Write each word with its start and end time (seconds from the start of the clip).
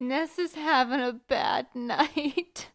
Ness 0.00 0.38
is 0.38 0.54
having 0.54 1.00
a 1.00 1.12
bad 1.12 1.66
night. 1.74 2.70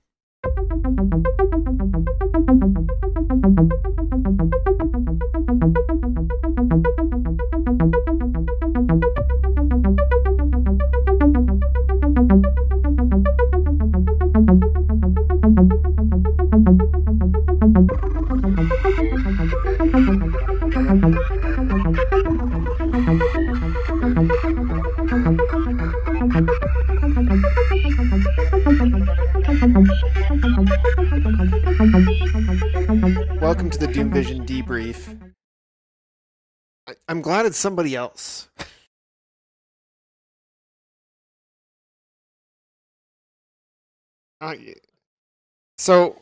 Somebody 37.56 37.96
else. 37.96 38.50
Uh, 44.42 44.56
so, 45.78 46.22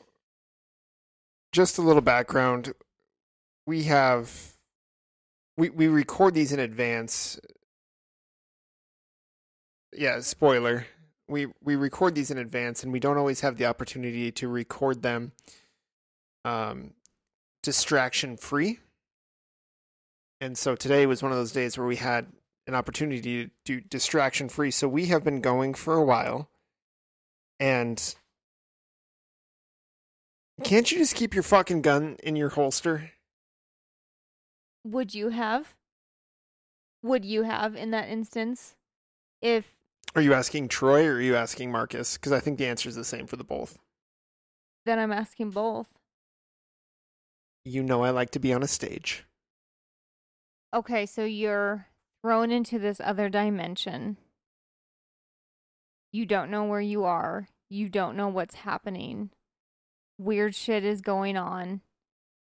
just 1.51 1.77
a 1.77 1.81
little 1.81 2.01
background. 2.01 2.73
We 3.65 3.83
have 3.83 4.53
we 5.57 5.69
we 5.69 5.87
record 5.87 6.33
these 6.33 6.51
in 6.51 6.59
advance. 6.59 7.39
Yeah, 9.93 10.19
spoiler. 10.21 10.85
We 11.27 11.47
we 11.63 11.75
record 11.75 12.15
these 12.15 12.31
in 12.31 12.37
advance, 12.37 12.83
and 12.83 12.91
we 12.91 12.99
don't 12.99 13.17
always 13.17 13.41
have 13.41 13.57
the 13.57 13.65
opportunity 13.65 14.31
to 14.33 14.47
record 14.47 15.01
them 15.01 15.31
um, 16.45 16.93
distraction 17.61 18.37
free. 18.37 18.79
And 20.43 20.57
so 20.57 20.75
today 20.75 21.05
was 21.05 21.23
one 21.23 21.31
of 21.31 21.37
those 21.37 21.53
days 21.53 21.77
where 21.77 21.87
we 21.87 21.95
had 21.95 22.27
an 22.67 22.75
opportunity 22.75 23.21
to 23.21 23.49
do 23.63 23.79
distraction 23.79 24.49
free. 24.49 24.71
So 24.71 24.89
we 24.89 25.05
have 25.05 25.23
been 25.23 25.39
going 25.39 25.73
for 25.73 25.93
a 25.93 26.03
while. 26.03 26.49
And 27.61 28.13
can't 30.61 30.91
you 30.91 30.97
just 30.97 31.15
keep 31.15 31.33
your 31.33 31.43
fucking 31.43 31.81
gun 31.81 32.17
in 32.21 32.35
your 32.35 32.49
holster? 32.49 33.11
Would 34.83 35.13
you 35.13 35.29
have? 35.29 35.75
Would 37.03 37.23
you 37.23 37.43
have 37.43 37.77
in 37.77 37.91
that 37.91 38.09
instance? 38.09 38.75
If 39.41 39.73
Are 40.13 40.21
you 40.21 40.33
asking 40.33 40.67
Troy 40.67 41.07
or 41.07 41.13
are 41.13 41.21
you 41.21 41.37
asking 41.37 41.71
Marcus? 41.71 42.17
Because 42.17 42.33
I 42.33 42.41
think 42.41 42.57
the 42.57 42.67
answer 42.67 42.89
is 42.89 42.95
the 42.95 43.05
same 43.05 43.27
for 43.27 43.37
the 43.37 43.45
both. 43.45 43.77
then 44.83 44.99
I'm 44.99 45.13
asking 45.13 45.51
both. 45.51 45.87
You 47.63 47.81
know 47.81 48.03
I 48.03 48.09
like 48.09 48.31
to 48.31 48.39
be 48.39 48.51
on 48.51 48.61
a 48.61 48.67
stage. 48.67 49.23
Okay, 50.73 51.05
so 51.05 51.23
you're 51.23 51.87
thrown 52.23 52.49
into 52.51 52.79
this 52.79 52.99
other 52.99 53.29
dimension. 53.29 54.17
You 56.11 56.25
don't 56.25 56.49
know 56.49 56.63
where 56.63 56.81
you 56.81 57.03
are. 57.03 57.47
You 57.69 57.89
don't 57.89 58.17
know 58.17 58.27
what's 58.27 58.55
happening. 58.55 59.29
Weird 60.17 60.55
shit 60.55 60.83
is 60.83 61.01
going 61.01 61.37
on. 61.37 61.81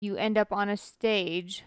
You 0.01 0.17
end 0.17 0.37
up 0.37 0.51
on 0.51 0.67
a 0.67 0.75
stage. 0.75 1.63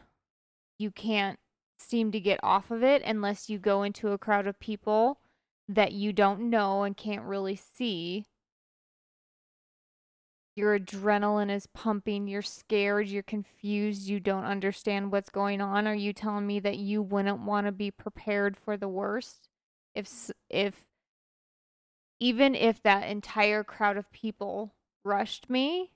You 0.78 0.90
can't 0.90 1.38
seem 1.78 2.12
to 2.12 2.20
get 2.20 2.40
off 2.42 2.70
of 2.70 2.82
it 2.82 3.02
unless 3.02 3.48
you 3.48 3.58
go 3.58 3.82
into 3.82 4.08
a 4.08 4.18
crowd 4.18 4.46
of 4.46 4.60
people 4.60 5.20
that 5.68 5.92
you 5.92 6.12
don't 6.12 6.50
know 6.50 6.82
and 6.82 6.96
can't 6.96 7.24
really 7.24 7.56
see. 7.56 8.26
Your 10.54 10.78
adrenaline 10.78 11.50
is 11.50 11.66
pumping. 11.66 12.28
You're 12.28 12.42
scared. 12.42 13.08
You're 13.08 13.22
confused. 13.22 14.06
You 14.06 14.20
don't 14.20 14.44
understand 14.44 15.10
what's 15.10 15.30
going 15.30 15.60
on. 15.60 15.86
Are 15.86 15.94
you 15.94 16.12
telling 16.12 16.46
me 16.46 16.60
that 16.60 16.76
you 16.76 17.00
wouldn't 17.00 17.40
want 17.40 17.66
to 17.66 17.72
be 17.72 17.90
prepared 17.90 18.56
for 18.56 18.76
the 18.76 18.88
worst? 18.88 19.48
If 19.94 20.30
if 20.50 20.84
even 22.20 22.54
if 22.54 22.82
that 22.82 23.08
entire 23.08 23.64
crowd 23.64 23.96
of 23.96 24.12
people 24.12 24.74
rushed 25.04 25.48
me, 25.48 25.92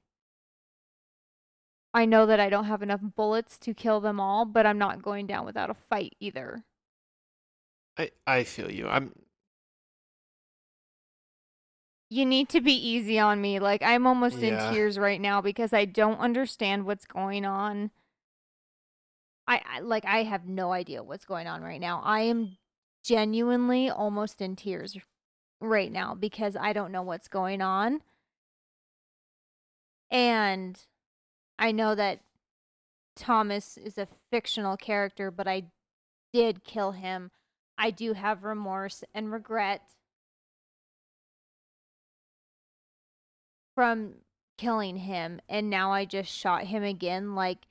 I 1.93 2.05
know 2.05 2.27
that 2.27 2.41
I 2.41 2.49
don't 2.49 2.65
have 2.65 2.83
enough 2.83 3.01
bullets 3.15 3.59
to 3.59 3.73
kill 3.73 4.01
them 4.01 4.21
all, 4.21 4.45
but 4.45 4.67
I'm 4.67 4.79
not 4.79 5.03
going 5.03 5.27
down 5.27 5.47
without 5.47 5.71
a 5.71 5.75
fight 5.75 6.15
either. 6.21 6.65
I, 7.99 8.11
I 8.27 8.45
feel 8.45 8.71
you. 8.71 8.89
I'm 8.89 9.13
You 12.17 12.25
need 12.25 12.49
to 12.49 12.63
be 12.63 12.73
easy 12.73 13.19
on 13.19 13.43
me. 13.43 13.59
Like 13.59 13.83
I'm 13.83 14.07
almost 14.07 14.39
Yeah. 14.39 14.71
in 14.71 14.75
tears 14.75 14.99
right 14.99 15.21
now 15.21 15.43
because 15.43 15.75
I 15.75 15.85
don't 15.85 16.19
understand 16.19 16.87
what's 16.87 17.05
going 17.05 17.45
on. 17.45 17.91
I, 19.47 19.61
I 19.67 19.81
like 19.81 20.07
I 20.07 20.23
have 20.23 20.47
no 20.47 20.73
idea 20.73 21.03
what's 21.03 21.27
going 21.27 21.47
on 21.47 21.63
right 21.63 21.81
now. 21.81 22.01
I 22.03 22.23
am 22.23 22.57
genuinely 23.05 23.91
almost 23.91 24.41
in 24.41 24.57
tears 24.57 24.97
right 25.61 25.93
now 25.93 26.15
because 26.15 26.57
I 26.57 26.73
don't 26.73 26.91
know 26.91 27.03
what's 27.03 27.29
going 27.29 27.61
on. 27.61 28.01
And 30.11 30.81
I 31.59 31.71
know 31.71 31.95
that 31.95 32.21
Thomas 33.15 33.77
is 33.77 33.99
a 33.99 34.09
fictional 34.31 34.79
character, 34.79 35.31
but 35.31 35.47
I 35.47 35.65
did 36.33 36.65
kill 36.65 36.93
him. 36.93 37.31
I 37.77 37.91
do 37.91 38.15
have 38.15 38.43
remorse 38.43 39.05
and 39.13 39.31
regret 39.31 39.83
from 43.77 44.15
killing 44.59 44.97
him 44.97 45.39
and 45.49 45.71
now 45.71 45.93
I 45.93 46.05
just 46.07 46.33
shot 46.33 46.65
him 46.65 46.83
again 46.83 47.35
like 47.35 47.67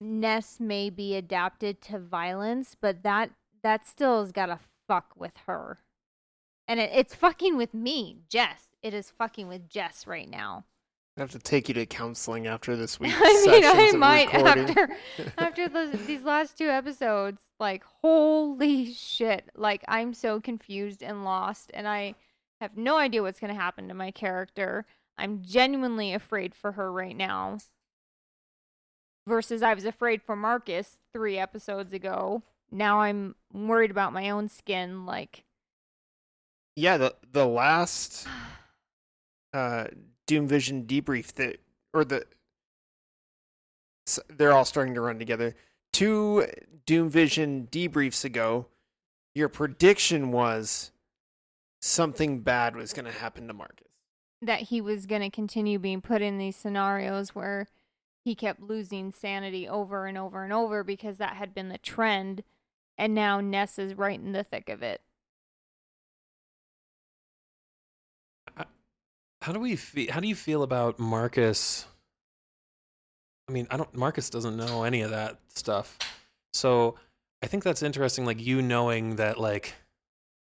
Ness 0.00 0.58
may 0.60 0.90
be 0.90 1.14
adapted 1.14 1.80
to 1.82 1.98
violence 1.98 2.76
but 2.78 3.02
that 3.04 3.30
that 3.62 3.86
still 3.86 4.20
has 4.20 4.32
got 4.32 4.46
to 4.46 4.58
fuck 4.88 5.12
with 5.16 5.32
her 5.46 5.78
and 6.68 6.80
it, 6.80 6.90
it's 6.92 7.14
fucking 7.14 7.56
with 7.56 7.72
me 7.72 8.18
Jess 8.28 8.74
it 8.82 8.92
is 8.92 9.10
fucking 9.10 9.46
with 9.46 9.68
Jess 9.70 10.06
right 10.08 10.28
now 10.28 10.64
I 11.16 11.20
have 11.22 11.30
to 11.30 11.38
take 11.38 11.68
you 11.68 11.74
to 11.74 11.86
counseling 11.86 12.46
after 12.46 12.76
this 12.76 13.00
week. 13.00 13.14
I 13.16 13.46
mean 13.46 13.64
I 13.64 13.92
might 13.96 14.32
recording. 14.32 14.68
after 14.68 14.96
after 15.38 15.68
the, 15.68 15.98
these 16.04 16.24
last 16.24 16.58
two 16.58 16.68
episodes 16.68 17.42
like 17.60 17.84
holy 18.02 18.92
shit 18.92 19.50
like 19.54 19.84
I'm 19.86 20.12
so 20.14 20.40
confused 20.40 21.00
and 21.00 21.24
lost 21.24 21.70
and 21.72 21.86
I 21.86 22.16
have 22.60 22.76
no 22.76 22.96
idea 22.96 23.22
what's 23.22 23.40
going 23.40 23.54
to 23.54 23.60
happen 23.60 23.88
to 23.88 23.94
my 23.94 24.10
character 24.10 24.86
I'm 25.18 25.42
genuinely 25.42 26.12
afraid 26.12 26.54
for 26.54 26.72
her 26.72 26.92
right 26.92 27.16
now. 27.16 27.58
Versus 29.26 29.62
I 29.62 29.74
was 29.74 29.84
afraid 29.84 30.22
for 30.22 30.36
Marcus 30.36 30.98
three 31.12 31.38
episodes 31.38 31.92
ago. 31.92 32.42
Now 32.70 33.00
I'm 33.00 33.34
worried 33.52 33.90
about 33.90 34.12
my 34.12 34.30
own 34.30 34.48
skin. 34.48 35.04
Like, 35.04 35.44
yeah, 36.76 36.96
the 36.96 37.14
the 37.32 37.46
last 37.46 38.26
uh 39.52 39.86
Doom 40.26 40.46
Vision 40.46 40.84
debrief 40.84 41.32
that 41.34 41.58
or 41.92 42.04
the 42.04 42.24
they're 44.28 44.52
all 44.52 44.64
starting 44.64 44.94
to 44.94 45.00
run 45.00 45.18
together. 45.18 45.56
Two 45.92 46.46
Doom 46.84 47.10
Vision 47.10 47.68
debriefs 47.70 48.24
ago, 48.24 48.66
your 49.34 49.48
prediction 49.48 50.30
was 50.30 50.92
something 51.80 52.40
bad 52.40 52.76
was 52.76 52.92
going 52.92 53.04
to 53.04 53.10
happen 53.12 53.48
to 53.48 53.52
Marcus. 53.52 53.85
That 54.46 54.62
he 54.62 54.80
was 54.80 55.06
going 55.06 55.22
to 55.22 55.30
continue 55.30 55.78
being 55.78 56.00
put 56.00 56.22
in 56.22 56.38
these 56.38 56.56
scenarios 56.56 57.34
where 57.34 57.66
he 58.24 58.34
kept 58.34 58.60
losing 58.60 59.12
sanity 59.12 59.68
over 59.68 60.06
and 60.06 60.18
over 60.18 60.42
and 60.42 60.52
over 60.52 60.82
because 60.82 61.18
that 61.18 61.36
had 61.36 61.54
been 61.54 61.68
the 61.68 61.78
trend. 61.78 62.42
And 62.98 63.14
now 63.14 63.40
Ness 63.40 63.78
is 63.78 63.94
right 63.94 64.18
in 64.18 64.32
the 64.32 64.42
thick 64.42 64.68
of 64.68 64.82
it. 64.82 65.00
How 69.42 69.52
do 69.52 69.60
we 69.60 69.76
feel? 69.76 70.10
How 70.10 70.18
do 70.18 70.26
you 70.26 70.34
feel 70.34 70.64
about 70.64 70.98
Marcus? 70.98 71.86
I 73.48 73.52
mean, 73.52 73.68
I 73.70 73.76
don't. 73.76 73.94
Marcus 73.94 74.28
doesn't 74.28 74.56
know 74.56 74.82
any 74.82 75.02
of 75.02 75.10
that 75.10 75.38
stuff, 75.54 75.96
so 76.52 76.96
I 77.42 77.46
think 77.46 77.62
that's 77.62 77.84
interesting. 77.84 78.24
Like 78.24 78.40
you 78.40 78.60
knowing 78.60 79.14
that, 79.16 79.38
like 79.38 79.74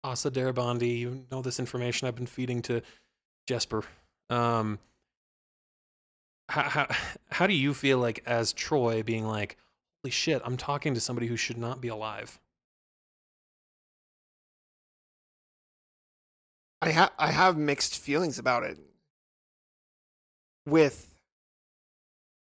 Asa 0.03 0.31
Darabandi, 0.31 0.97
you 0.97 1.23
know 1.31 1.43
this 1.43 1.59
information 1.59 2.07
I've 2.07 2.15
been 2.15 2.25
feeding 2.25 2.63
to 2.63 2.81
Jesper. 3.45 3.83
Um, 4.29 4.79
how 6.49 6.63
how 6.63 6.87
how 7.31 7.47
do 7.47 7.53
you 7.53 7.73
feel 7.73 7.99
like 7.99 8.23
as 8.25 8.53
Troy 8.53 9.03
being 9.03 9.25
like, 9.25 9.57
holy 10.03 10.11
shit, 10.11 10.41
I'm 10.45 10.57
talking 10.57 10.93
to 10.93 11.01
somebody 11.01 11.27
who 11.27 11.37
should 11.37 11.57
not 11.57 11.81
be 11.81 11.87
alive? 11.87 12.39
I 16.81 16.89
have 16.91 17.11
I 17.17 17.31
have 17.31 17.57
mixed 17.57 17.97
feelings 17.97 18.39
about 18.39 18.63
it. 18.63 18.77
With 20.67 21.13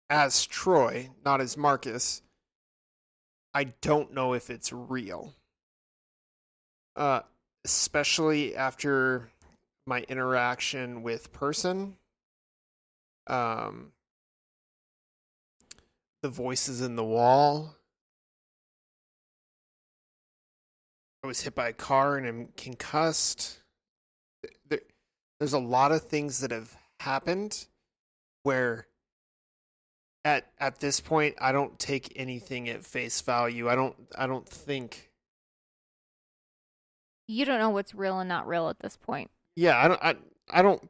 as 0.10 0.46
Troy, 0.46 1.10
not 1.26 1.42
as 1.42 1.58
Marcus, 1.58 2.22
I 3.54 3.66
don't 3.82 4.14
know 4.14 4.34
if 4.34 4.50
it's 4.50 4.72
real. 4.74 5.34
Uh 6.96 7.22
especially 7.66 8.56
after 8.56 9.30
my 9.88 10.02
interaction 10.10 11.02
with 11.02 11.32
person. 11.32 11.96
Um, 13.28 13.92
the 16.22 16.30
voices 16.30 16.82
in 16.82 16.96
the 16.96 17.04
wall. 17.04 17.76
I 21.24 21.28
was 21.28 21.42
hit 21.42 21.56
by 21.56 21.70
a 21.70 21.74
car 21.74 22.18
and 22.18 22.28
i'm 22.28 22.48
concussed. 22.56 23.60
There, 24.70 24.80
there's 25.40 25.54
a 25.54 25.60
lot 25.60 25.92
of 25.92 26.04
things 26.04 26.40
that 26.40 26.52
have 26.52 26.76
happened 27.00 27.66
where 28.44 28.88
at 30.26 30.52
at 30.60 30.80
this 30.80 31.00
point 31.00 31.36
I 31.40 31.52
don't 31.52 31.78
take 31.80 32.14
anything 32.16 32.70
at 32.70 32.86
face 32.86 33.22
value. 33.22 33.70
I 33.70 33.76
don't 33.76 33.96
I 34.18 34.28
don't 34.28 34.48
think 34.48 35.12
You 37.28 37.46
don't 37.46 37.60
know 37.60 37.70
what's 37.72 37.94
real 37.94 38.20
and 38.20 38.30
not 38.30 38.48
real 38.48 38.70
at 38.70 38.80
this 38.80 38.98
point. 38.98 39.30
Yeah, 39.58 39.78
I 39.84 39.88
don't 39.88 40.04
I 40.04 40.16
I 40.52 40.62
don't 40.62 40.88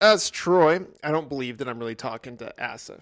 as 0.00 0.30
Troy, 0.30 0.80
I 1.04 1.12
don't 1.12 1.28
believe 1.28 1.58
that 1.58 1.68
I'm 1.68 1.78
really 1.78 1.94
talking 1.94 2.38
to 2.38 2.52
Asa. 2.62 3.00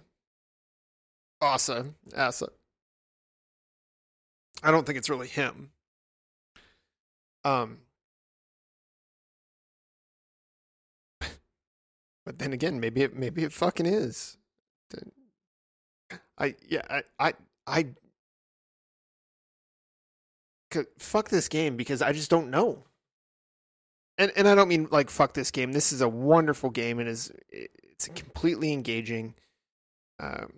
Asa, 1.40 1.86
Asa. 2.16 2.48
I 4.60 4.72
don't 4.72 4.84
think 4.84 4.98
it's 4.98 5.08
really 5.08 5.28
him. 5.28 5.70
Um 7.44 7.78
But 12.26 12.38
then 12.40 12.52
again, 12.52 12.80
maybe 12.80 13.02
it 13.02 13.16
maybe 13.16 13.44
it 13.44 13.52
fucking 13.52 13.86
is. 13.86 14.36
I 16.36 16.56
yeah, 16.68 16.82
I 16.90 17.02
I 17.18 17.34
I 17.66 17.86
fuck 20.98 21.28
this 21.28 21.48
game 21.48 21.76
because 21.76 22.02
I 22.02 22.12
just 22.12 22.28
don't 22.28 22.50
know. 22.50 22.84
And 24.18 24.32
and 24.36 24.48
I 24.48 24.54
don't 24.54 24.68
mean 24.68 24.88
like 24.90 25.08
fuck 25.10 25.32
this 25.34 25.50
game. 25.50 25.72
This 25.72 25.92
is 25.92 26.00
a 26.00 26.08
wonderful 26.08 26.70
game 26.70 26.98
It 27.00 27.06
is 27.06 27.32
it's 27.48 28.08
completely 28.08 28.72
engaging. 28.72 29.34
Um 30.20 30.52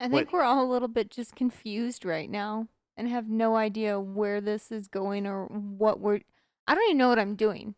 I 0.00 0.08
What- 0.08 0.18
think 0.20 0.32
we're 0.32 0.42
all 0.42 0.64
a 0.64 0.70
little 0.70 0.88
bit 0.88 1.10
just 1.10 1.34
confused 1.34 2.04
right 2.04 2.28
now 2.28 2.68
and 2.96 3.08
have 3.08 3.28
no 3.28 3.56
idea 3.56 3.98
where 3.98 4.40
this 4.40 4.70
is 4.70 4.86
going 4.88 5.26
or 5.26 5.46
what 5.46 5.98
we're. 6.00 6.20
I 6.66 6.74
don't 6.74 6.84
even 6.84 6.98
know 6.98 7.08
what 7.08 7.18
I'm 7.18 7.36
doing. 7.36 7.74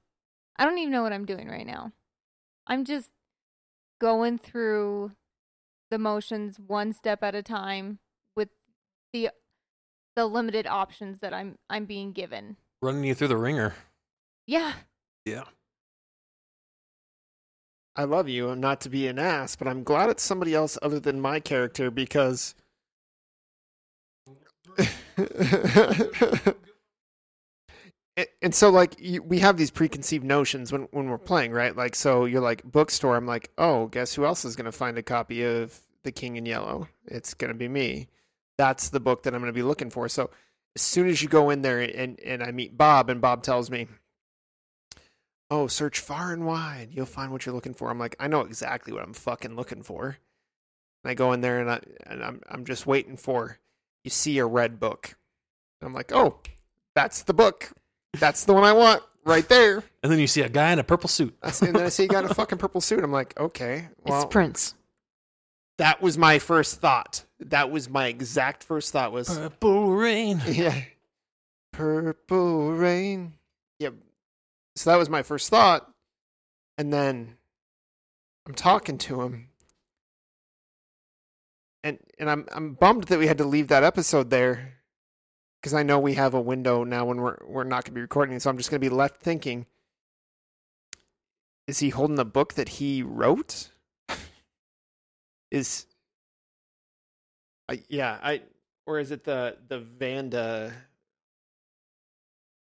I 0.57 0.65
don't 0.65 0.79
even 0.79 0.93
know 0.93 1.03
what 1.03 1.13
I'm 1.13 1.27
doing 1.27 1.49
right 1.49 1.67
now. 1.67 1.93
I'm 2.67 2.85
just 2.85 3.11
going 4.01 4.39
through 4.39 5.13
the 5.91 5.99
motions 5.99 6.59
one 6.59 6.93
step 6.93 7.23
at 7.23 7.35
a 7.35 7.43
time 7.43 7.99
with 8.35 8.49
the 9.13 9.31
the 10.17 10.27
limited 10.27 10.67
options 10.67 11.21
that 11.21 11.33
I'm 11.33 11.59
I'm 11.71 11.85
being 11.85 12.13
given. 12.13 12.57
Running 12.83 13.05
you 13.05 13.15
through 13.15 13.29
the 13.29 13.37
ringer. 13.37 13.75
Yeah. 14.47 14.73
Yeah. 15.25 15.45
I 17.97 18.05
love 18.05 18.29
you, 18.29 18.51
and 18.51 18.61
not 18.61 18.81
to 18.83 18.91
be 18.91 19.07
an 19.09 19.19
ass, 19.19 19.57
but 19.57 19.67
I'm 19.67 19.83
glad 19.83 20.11
it's 20.11 20.23
somebody 20.23 20.55
else 20.55 20.79
other 20.83 21.01
than 21.01 21.21
my 21.21 21.41
character 21.41 21.91
because. 21.91 22.55
And- 28.17 28.27
and 28.41 28.55
so, 28.55 28.71
like, 28.71 28.95
we 29.25 29.39
have 29.41 29.59
these 29.59 29.71
preconceived 29.71 30.25
notions 30.25 30.73
when 30.73 30.83
when 30.91 31.11
we're 31.11 31.19
playing, 31.19 31.53
right? 31.53 31.77
Like, 31.77 31.95
so 31.95 32.25
you're 32.25 32.41
like 32.41 32.63
bookstore. 32.65 33.15
I'm 33.17 33.27
like, 33.27 33.51
oh, 33.59 33.89
guess 33.89 34.15
who 34.15 34.25
else 34.25 34.45
is 34.45 34.57
going 34.57 34.65
to 34.65 34.73
find 34.73 34.97
a 34.97 35.03
copy 35.03 35.43
of 35.45 35.79
The 36.03 36.13
King 36.13 36.37
in 36.37 36.47
Yellow? 36.47 36.89
It's 37.07 37.35
going 37.35 37.51
to 37.53 37.55
be 37.59 37.69
me. 37.69 38.09
That's 38.57 38.89
the 38.89 39.01
book 39.01 39.23
that 39.25 39.35
I'm 39.35 39.41
going 39.41 39.53
to 39.53 39.59
be 39.59 39.63
looking 39.63 39.91
for. 39.91 40.09
So, 40.09 40.31
as 40.77 40.81
soon 40.83 41.09
as 41.09 41.23
you 41.23 41.29
go 41.29 41.51
in 41.51 41.61
there 41.63 41.81
and 41.81 42.19
and 42.21 42.43
I 42.43 42.53
meet 42.53 42.79
Bob, 42.79 43.11
and 43.11 43.21
Bob 43.21 43.43
tells 43.43 43.71
me, 43.71 43.87
oh, 45.51 45.67
search 45.67 46.01
far 46.01 46.33
and 46.33 46.47
wide. 46.47 46.89
You'll 46.91 47.07
find 47.07 47.33
what 47.33 47.47
you're 47.47 47.55
looking 47.55 47.75
for. 47.75 47.91
I'm 47.91 47.99
like, 47.99 48.17
I 48.19 48.29
know 48.29 48.41
exactly 48.41 48.93
what 48.93 49.03
I'm 49.03 49.15
fucking 49.15 49.57
looking 49.57 49.83
for. 49.83 50.17
And 51.05 51.11
I 51.11 51.15
go 51.15 51.33
in 51.33 51.41
there 51.41 51.61
and 51.61 51.71
I 51.71 51.81
and 52.07 52.23
I'm 52.23 52.41
I'm 52.49 52.65
just 52.65 52.87
waiting 52.87 53.17
for 53.17 53.59
you 54.05 54.11
see 54.11 54.39
a 54.39 54.47
red 54.47 54.81
book. 54.81 55.17
I'm 55.83 55.93
like, 55.95 56.13
oh, 56.13 56.41
that's 56.95 57.23
the 57.23 57.35
book. 57.35 57.71
That's 58.15 58.45
the 58.45 58.55
one 58.55 58.65
I 58.65 58.73
want 58.73 59.03
right 59.25 59.49
there. 59.49 59.83
And 60.03 60.11
then 60.11 60.19
you 60.19 60.27
see 60.27 60.41
a 60.41 60.49
guy 60.49 60.73
in 60.73 60.79
a 60.79 60.85
purple 60.85 61.09
suit. 61.09 61.37
And 61.43 61.53
then 61.75 61.77
I 61.85 61.89
see 61.91 62.05
you 62.05 62.09
got 62.09 62.25
a 62.25 62.35
fucking 62.35 62.59
purple 62.59 62.81
suit. 62.81 63.05
I'm 63.05 63.13
like, 63.13 63.39
okay, 63.39 63.89
well, 64.05 64.23
it's 64.23 64.33
Prince. 64.33 64.75
that 65.79 66.01
was 66.01 66.17
my 66.17 66.39
first 66.39 66.81
thought. 66.81 67.25
That 67.41 67.71
was 67.71 67.91
my 67.91 68.07
exact 68.07 68.65
first 68.65 68.93
thought 68.93 69.13
was 69.13 69.29
Purple 69.29 69.91
rain. 69.93 70.41
yeah, 70.49 70.81
purple 71.73 72.73
rain. 72.73 73.35
So 74.77 74.91
that 74.91 74.99
was 74.99 75.09
my 75.09 75.23
first 75.23 75.49
thought, 75.49 75.91
and 76.77 76.93
then 76.93 77.37
I'm 78.47 78.55
talking 78.55 78.99
to 78.99 79.23
him, 79.23 79.49
and 81.83 81.99
and 82.19 82.31
I'm 82.31 82.47
I'm 82.55 82.75
bummed 82.75 83.05
that 83.05 83.19
we 83.19 83.27
had 83.27 83.39
to 83.39 83.45
leave 83.45 83.69
that 83.69 83.85
episode 83.85 84.29
there, 84.29 84.75
because 85.61 85.73
I 85.73 85.83
know 85.83 85.99
we 85.99 86.15
have 86.15 86.35
a 86.35 86.41
window 86.41 86.85
now 86.85 87.07
when 87.07 87.23
we're 87.23 87.39
we're 87.47 87.65
not 87.65 87.85
going 87.85 87.93
to 87.93 87.93
be 87.93 88.01
recording, 88.03 88.39
so 88.39 88.51
I'm 88.51 88.59
just 88.59 88.71
going 88.71 88.81
to 88.81 88.89
be 88.91 88.95
left 88.95 89.21
thinking. 89.21 89.67
Is 91.67 91.79
he 91.79 91.89
holding 91.89 92.17
the 92.17 92.25
book 92.25 92.55
that 92.55 92.69
he 92.69 93.03
wrote? 93.03 93.71
is 95.51 95.87
I 97.69 97.83
yeah, 97.89 98.19
I 98.23 98.43
or 98.87 98.99
is 98.99 99.11
it 99.11 99.25
the 99.25 99.57
the 99.69 99.81
Vanda 99.81 100.73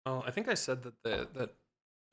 Oh, 0.06 0.22
I 0.26 0.32
think 0.32 0.50
I 0.50 0.54
said 0.54 0.84
that 0.84 1.02
the 1.04 1.28
that 1.34 1.56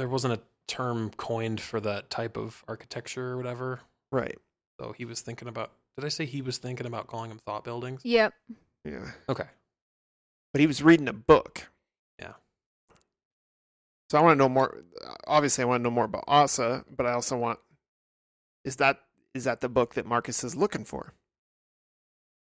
there 0.00 0.08
wasn't 0.08 0.32
a 0.32 0.40
term 0.66 1.10
coined 1.18 1.60
for 1.60 1.78
that 1.78 2.08
type 2.08 2.38
of 2.38 2.64
architecture 2.66 3.32
or 3.32 3.36
whatever. 3.36 3.80
right. 4.10 4.38
So 4.80 4.92
he 4.92 5.04
was 5.04 5.20
thinking 5.20 5.46
about. 5.46 5.72
Did 5.98 6.06
I 6.06 6.08
say 6.08 6.24
he 6.24 6.40
was 6.40 6.56
thinking 6.56 6.86
about 6.86 7.06
calling 7.06 7.28
them 7.28 7.38
thought 7.44 7.64
buildings? 7.64 8.00
Yep. 8.02 8.32
Yeah. 8.86 9.10
Okay. 9.28 9.44
But 10.54 10.60
he 10.60 10.66
was 10.66 10.82
reading 10.82 11.06
a 11.06 11.12
book. 11.12 11.68
Yeah. 12.18 12.32
So 14.08 14.16
I 14.16 14.22
want 14.22 14.32
to 14.32 14.38
know 14.38 14.48
more 14.48 14.78
obviously 15.26 15.62
I 15.62 15.66
want 15.66 15.80
to 15.80 15.84
know 15.84 15.90
more 15.90 16.06
about 16.06 16.24
Asa, 16.26 16.86
but 16.96 17.04
I 17.04 17.12
also 17.12 17.36
want 17.36 17.58
is 18.64 18.76
that 18.76 19.00
is 19.34 19.44
that 19.44 19.60
the 19.60 19.68
book 19.68 19.94
that 19.96 20.06
Marcus 20.06 20.42
is 20.42 20.56
looking 20.56 20.86
for? 20.86 21.12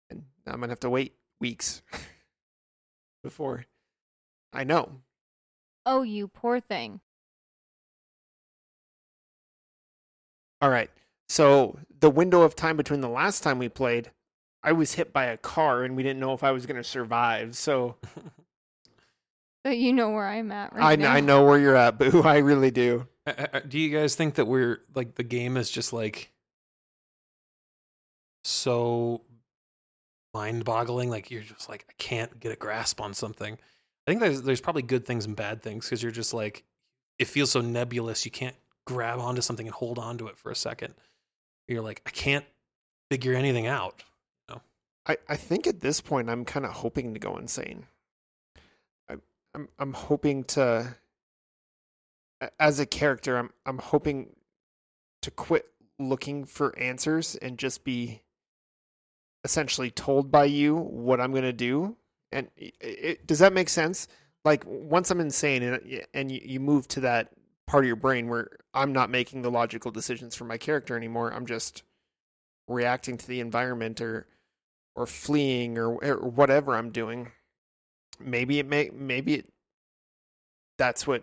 And 0.08 0.22
I'm 0.46 0.54
going 0.54 0.68
to 0.68 0.72
have 0.72 0.80
to 0.80 0.90
wait 0.90 1.16
weeks 1.38 1.82
before 3.22 3.66
I 4.54 4.64
know. 4.64 5.02
Oh, 5.84 6.00
you 6.00 6.28
poor 6.28 6.58
thing. 6.58 7.00
All 10.62 10.70
right. 10.70 10.90
So 11.28 11.78
the 12.00 12.08
window 12.08 12.42
of 12.42 12.56
time 12.56 12.76
between 12.76 13.00
the 13.00 13.08
last 13.08 13.42
time 13.42 13.58
we 13.58 13.68
played, 13.68 14.10
I 14.62 14.72
was 14.72 14.94
hit 14.94 15.12
by 15.12 15.26
a 15.26 15.36
car 15.36 15.82
and 15.82 15.96
we 15.96 16.02
didn't 16.02 16.20
know 16.20 16.32
if 16.32 16.44
I 16.44 16.52
was 16.52 16.64
going 16.64 16.76
to 16.76 16.84
survive. 16.84 17.56
So 17.56 17.96
So 19.64 19.70
you 19.70 19.92
know 19.92 20.10
where 20.10 20.26
I'm 20.26 20.50
at 20.50 20.72
right 20.72 20.82
I, 20.82 20.96
now. 20.96 21.12
I 21.12 21.20
know 21.20 21.44
where 21.44 21.58
you're 21.58 21.76
at, 21.76 21.98
Boo. 21.98 22.22
I 22.24 22.38
really 22.38 22.70
do. 22.70 23.06
Uh, 23.26 23.60
Do 23.68 23.78
you 23.78 23.96
guys 23.96 24.14
think 24.16 24.34
that 24.34 24.46
we're 24.46 24.80
like 24.94 25.14
the 25.14 25.22
game 25.22 25.56
is 25.56 25.70
just 25.70 25.92
like 25.92 26.30
so 28.44 29.22
mind-boggling? 30.34 31.10
Like 31.10 31.30
you're 31.30 31.42
just 31.42 31.68
like 31.68 31.86
I 31.88 31.92
can't 31.98 32.40
get 32.40 32.52
a 32.52 32.56
grasp 32.56 33.00
on 33.00 33.14
something. 33.14 33.54
I 33.54 34.10
think 34.10 34.20
there's 34.20 34.42
there's 34.42 34.60
probably 34.60 34.82
good 34.82 35.06
things 35.06 35.26
and 35.26 35.36
bad 35.36 35.62
things 35.62 35.84
because 35.86 36.02
you're 36.02 36.10
just 36.10 36.34
like 36.34 36.64
it 37.20 37.28
feels 37.28 37.52
so 37.52 37.60
nebulous. 37.60 38.24
You 38.24 38.32
can't 38.32 38.56
grab 38.86 39.18
onto 39.18 39.42
something 39.42 39.66
and 39.66 39.74
hold 39.74 39.98
on 39.98 40.18
to 40.18 40.26
it 40.28 40.36
for 40.36 40.50
a 40.50 40.56
second. 40.56 40.94
You're 41.68 41.82
like 41.82 42.02
I 42.06 42.10
can't 42.10 42.44
figure 43.10 43.34
anything 43.34 43.66
out. 43.66 44.02
I, 45.06 45.16
I 45.28 45.36
think 45.36 45.66
at 45.66 45.80
this 45.80 46.00
point 46.00 46.30
I'm 46.30 46.44
kind 46.44 46.64
of 46.64 46.72
hoping 46.72 47.14
to 47.14 47.20
go 47.20 47.36
insane. 47.36 47.86
I, 49.08 49.16
I'm 49.54 49.68
I'm 49.78 49.92
hoping 49.92 50.44
to, 50.44 50.94
as 52.60 52.78
a 52.78 52.86
character, 52.86 53.36
I'm 53.36 53.50
I'm 53.66 53.78
hoping 53.78 54.28
to 55.22 55.30
quit 55.30 55.66
looking 55.98 56.44
for 56.44 56.76
answers 56.78 57.36
and 57.36 57.58
just 57.58 57.84
be 57.84 58.22
essentially 59.44 59.90
told 59.90 60.30
by 60.30 60.44
you 60.44 60.76
what 60.76 61.20
I'm 61.20 61.32
gonna 61.32 61.52
do. 61.52 61.96
And 62.30 62.48
it, 62.56 62.74
it, 62.80 63.26
does 63.26 63.40
that 63.40 63.52
make 63.52 63.68
sense? 63.68 64.08
Like 64.44 64.64
once 64.66 65.10
I'm 65.10 65.20
insane 65.20 65.62
and 65.64 66.04
and 66.14 66.30
you, 66.30 66.40
you 66.44 66.60
move 66.60 66.86
to 66.88 67.00
that 67.00 67.32
part 67.72 67.84
of 67.84 67.86
your 67.86 67.96
brain 67.96 68.28
where 68.28 68.50
I'm 68.74 68.92
not 68.92 69.08
making 69.08 69.40
the 69.40 69.50
logical 69.50 69.90
decisions 69.90 70.36
for 70.36 70.44
my 70.44 70.58
character 70.58 70.94
anymore. 70.94 71.32
I'm 71.32 71.46
just 71.46 71.84
reacting 72.68 73.16
to 73.16 73.26
the 73.26 73.40
environment 73.40 73.98
or 74.02 74.26
or 74.94 75.06
fleeing 75.06 75.78
or, 75.78 75.94
or 76.04 76.28
whatever 76.28 76.76
I'm 76.76 76.90
doing. 76.90 77.32
Maybe 78.20 78.58
it 78.58 78.66
may 78.66 78.90
maybe 78.92 79.36
it 79.36 79.48
that's 80.76 81.06
what 81.06 81.22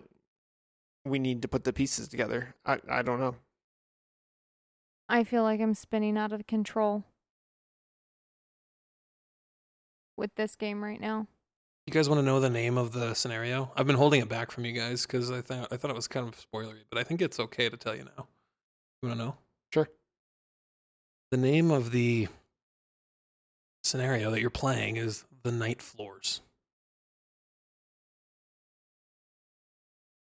we 1.06 1.20
need 1.20 1.44
to 1.44 1.48
put 1.48 1.66
the 1.66 1.72
pieces 1.72 2.08
together. 2.08 2.56
I 2.66 2.80
I 2.90 3.04
don't 3.04 3.20
know. 3.20 3.36
I 5.08 5.24
feel 5.24 5.44
like 5.44 5.62
I'm 5.62 5.76
spinning 5.76 6.18
out 6.18 6.34
of 6.34 6.48
control 6.48 7.04
with 10.18 10.34
this 10.34 10.56
game 10.56 10.84
right 10.84 11.00
now. 11.00 11.28
You 11.90 11.94
guys 11.94 12.08
want 12.08 12.20
to 12.20 12.24
know 12.24 12.40
the 12.40 12.52
name 12.52 12.78
of 12.78 12.92
the 12.92 13.16
scenario? 13.16 13.72
I've 13.76 13.88
been 13.88 13.96
holding 13.96 14.22
it 14.22 14.30
back 14.30 14.52
from 14.52 14.64
you 14.64 14.74
guys 14.74 15.08
because 15.08 15.32
I 15.32 15.42
thought 15.42 15.70
I 15.74 15.78
thought 15.78 15.90
it 15.90 15.96
was 15.96 16.08
kind 16.08 16.28
of 16.28 16.36
spoilery, 16.36 16.84
but 16.88 17.00
I 17.00 17.04
think 17.04 17.20
it's 17.20 17.40
okay 17.40 17.68
to 17.68 17.78
tell 17.78 17.96
you 17.96 18.04
now. 18.04 18.28
You 19.02 19.10
want 19.10 19.20
to 19.20 19.26
know? 19.26 19.38
Sure. 19.74 19.90
The 21.32 21.38
name 21.38 21.72
of 21.72 21.90
the 21.90 22.28
scenario 23.84 24.30
that 24.30 24.40
you're 24.40 24.52
playing 24.52 24.98
is 24.98 25.26
the 25.42 25.52
Night 25.52 25.82
Floors. 25.82 26.42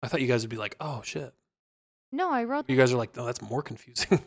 I 0.04 0.08
thought 0.08 0.22
you 0.22 0.28
guys 0.28 0.44
would 0.44 0.50
be 0.50 0.56
like, 0.56 0.78
"Oh 0.80 1.02
shit!" 1.04 1.34
No, 2.14 2.32
I 2.32 2.46
wrote. 2.46 2.70
You 2.70 2.78
guys 2.78 2.94
are 2.94 2.98
like, 2.98 3.14
"No, 3.18 3.26
that's 3.26 3.42
more 3.42 3.62
confusing." 3.62 4.22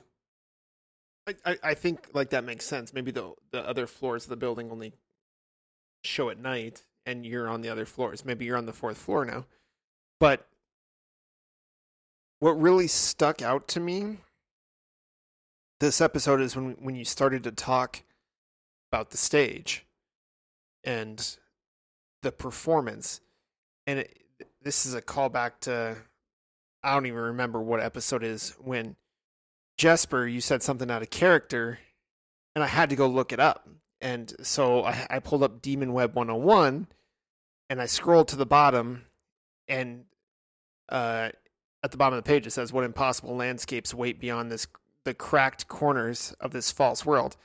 I, 1.26 1.34
I, 1.46 1.58
I 1.64 1.74
think 1.74 2.08
like 2.12 2.28
that 2.30 2.44
makes 2.44 2.66
sense. 2.66 2.92
Maybe 2.92 3.12
the 3.12 3.32
the 3.50 3.66
other 3.66 3.86
floors 3.86 4.24
of 4.24 4.28
the 4.28 4.36
building 4.36 4.70
only 4.70 4.92
show 6.04 6.28
at 6.28 6.38
night, 6.38 6.84
and 7.06 7.24
you're 7.26 7.48
on 7.48 7.60
the 7.60 7.68
other 7.68 7.86
floors. 7.86 8.24
Maybe 8.24 8.44
you're 8.44 8.56
on 8.56 8.66
the 8.66 8.72
fourth 8.72 8.98
floor 8.98 9.24
now. 9.24 9.46
But 10.20 10.46
what 12.40 12.60
really 12.60 12.88
stuck 12.88 13.42
out 13.42 13.68
to 13.68 13.80
me 13.80 14.18
this 15.80 16.00
episode 16.00 16.40
is 16.40 16.56
when 16.56 16.76
when 16.80 16.94
you 16.94 17.04
started 17.04 17.44
to 17.44 17.52
talk 17.52 18.02
about 18.90 19.10
the 19.10 19.16
stage 19.16 19.84
and 20.84 21.36
the 22.22 22.32
performance, 22.32 23.20
and 23.86 24.00
it, 24.00 24.24
this 24.62 24.86
is 24.86 24.94
a 24.94 25.02
callback 25.02 25.52
to 25.62 25.96
I 26.82 26.94
don't 26.94 27.06
even 27.06 27.18
remember 27.18 27.60
what 27.60 27.80
episode 27.80 28.22
is 28.22 28.50
when 28.60 28.96
Jesper, 29.78 30.26
you 30.26 30.40
said 30.40 30.62
something 30.62 30.90
out 30.90 31.02
of 31.02 31.10
character, 31.10 31.78
and 32.54 32.62
I 32.62 32.66
had 32.66 32.90
to 32.90 32.96
go 32.96 33.08
look 33.08 33.32
it 33.32 33.40
up. 33.40 33.68
And 34.04 34.34
so 34.42 34.84
I, 34.84 35.06
I 35.08 35.18
pulled 35.18 35.42
up 35.42 35.62
Demon 35.62 35.94
Web 35.94 36.14
101, 36.14 36.86
and 37.70 37.80
I 37.80 37.86
scrolled 37.86 38.28
to 38.28 38.36
the 38.36 38.44
bottom, 38.44 39.06
and 39.66 40.04
uh, 40.90 41.30
at 41.82 41.90
the 41.90 41.96
bottom 41.96 42.18
of 42.18 42.22
the 42.22 42.28
page 42.28 42.46
it 42.46 42.50
says, 42.50 42.70
"What 42.70 42.84
impossible 42.84 43.34
landscapes 43.34 43.94
wait 43.94 44.20
beyond 44.20 44.52
this 44.52 44.66
the 45.04 45.14
cracked 45.14 45.68
corners 45.68 46.34
of 46.38 46.52
this 46.52 46.70
false 46.70 47.06
world." 47.06 47.38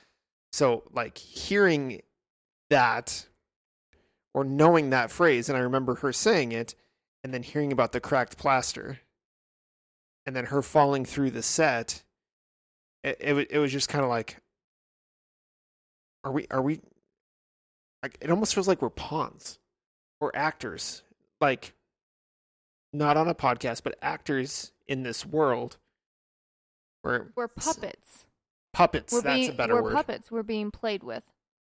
So, 0.52 0.84
like 0.92 1.18
hearing 1.18 2.02
that 2.70 3.26
or 4.34 4.44
knowing 4.44 4.90
that 4.90 5.12
phrase, 5.12 5.48
and 5.48 5.58
I 5.58 5.62
remember 5.62 5.96
her 5.96 6.12
saying 6.12 6.52
it, 6.52 6.76
and 7.24 7.34
then 7.34 7.42
hearing 7.42 7.72
about 7.72 7.94
the 7.94 8.02
cracked 8.02 8.38
plaster, 8.38 9.00
and 10.26 10.36
then 10.36 10.48
her 10.48 10.62
falling 10.62 11.06
through 11.06 11.32
the 11.32 11.42
set 11.42 12.04
it 13.04 13.18
it, 13.22 13.52
it 13.52 13.60
was 13.60 13.72
just 13.72 13.88
kind 13.88 14.04
of 14.04 14.10
like 14.10 14.38
are 16.24 16.32
we 16.32 16.48
are 16.52 16.62
we 16.62 16.82
like 18.04 18.18
it 18.22 18.30
almost 18.30 18.54
feels 18.54 18.68
like 18.68 18.82
we're 18.82 18.90
pawns 18.90 19.60
or 20.22 20.36
actors 20.36 21.04
like 21.42 21.74
not 22.94 23.18
on 23.18 23.28
a 23.28 23.36
podcast 23.36 23.84
but 23.84 23.96
actors 24.02 24.72
in 24.88 25.04
this 25.04 25.26
world 25.26 25.78
where 27.02 27.32
We're 27.36 27.48
puppets. 27.48 28.26
puppets 28.74 29.14
We're 29.14 29.22
that's 29.22 29.40
being, 29.40 29.50
a 29.52 29.54
better 29.54 29.76
we're 29.76 29.84
word 29.84 29.94
puppets. 29.94 30.32
We're 30.32 30.44
being 30.44 30.72
played 30.72 31.04
with. 31.04 31.24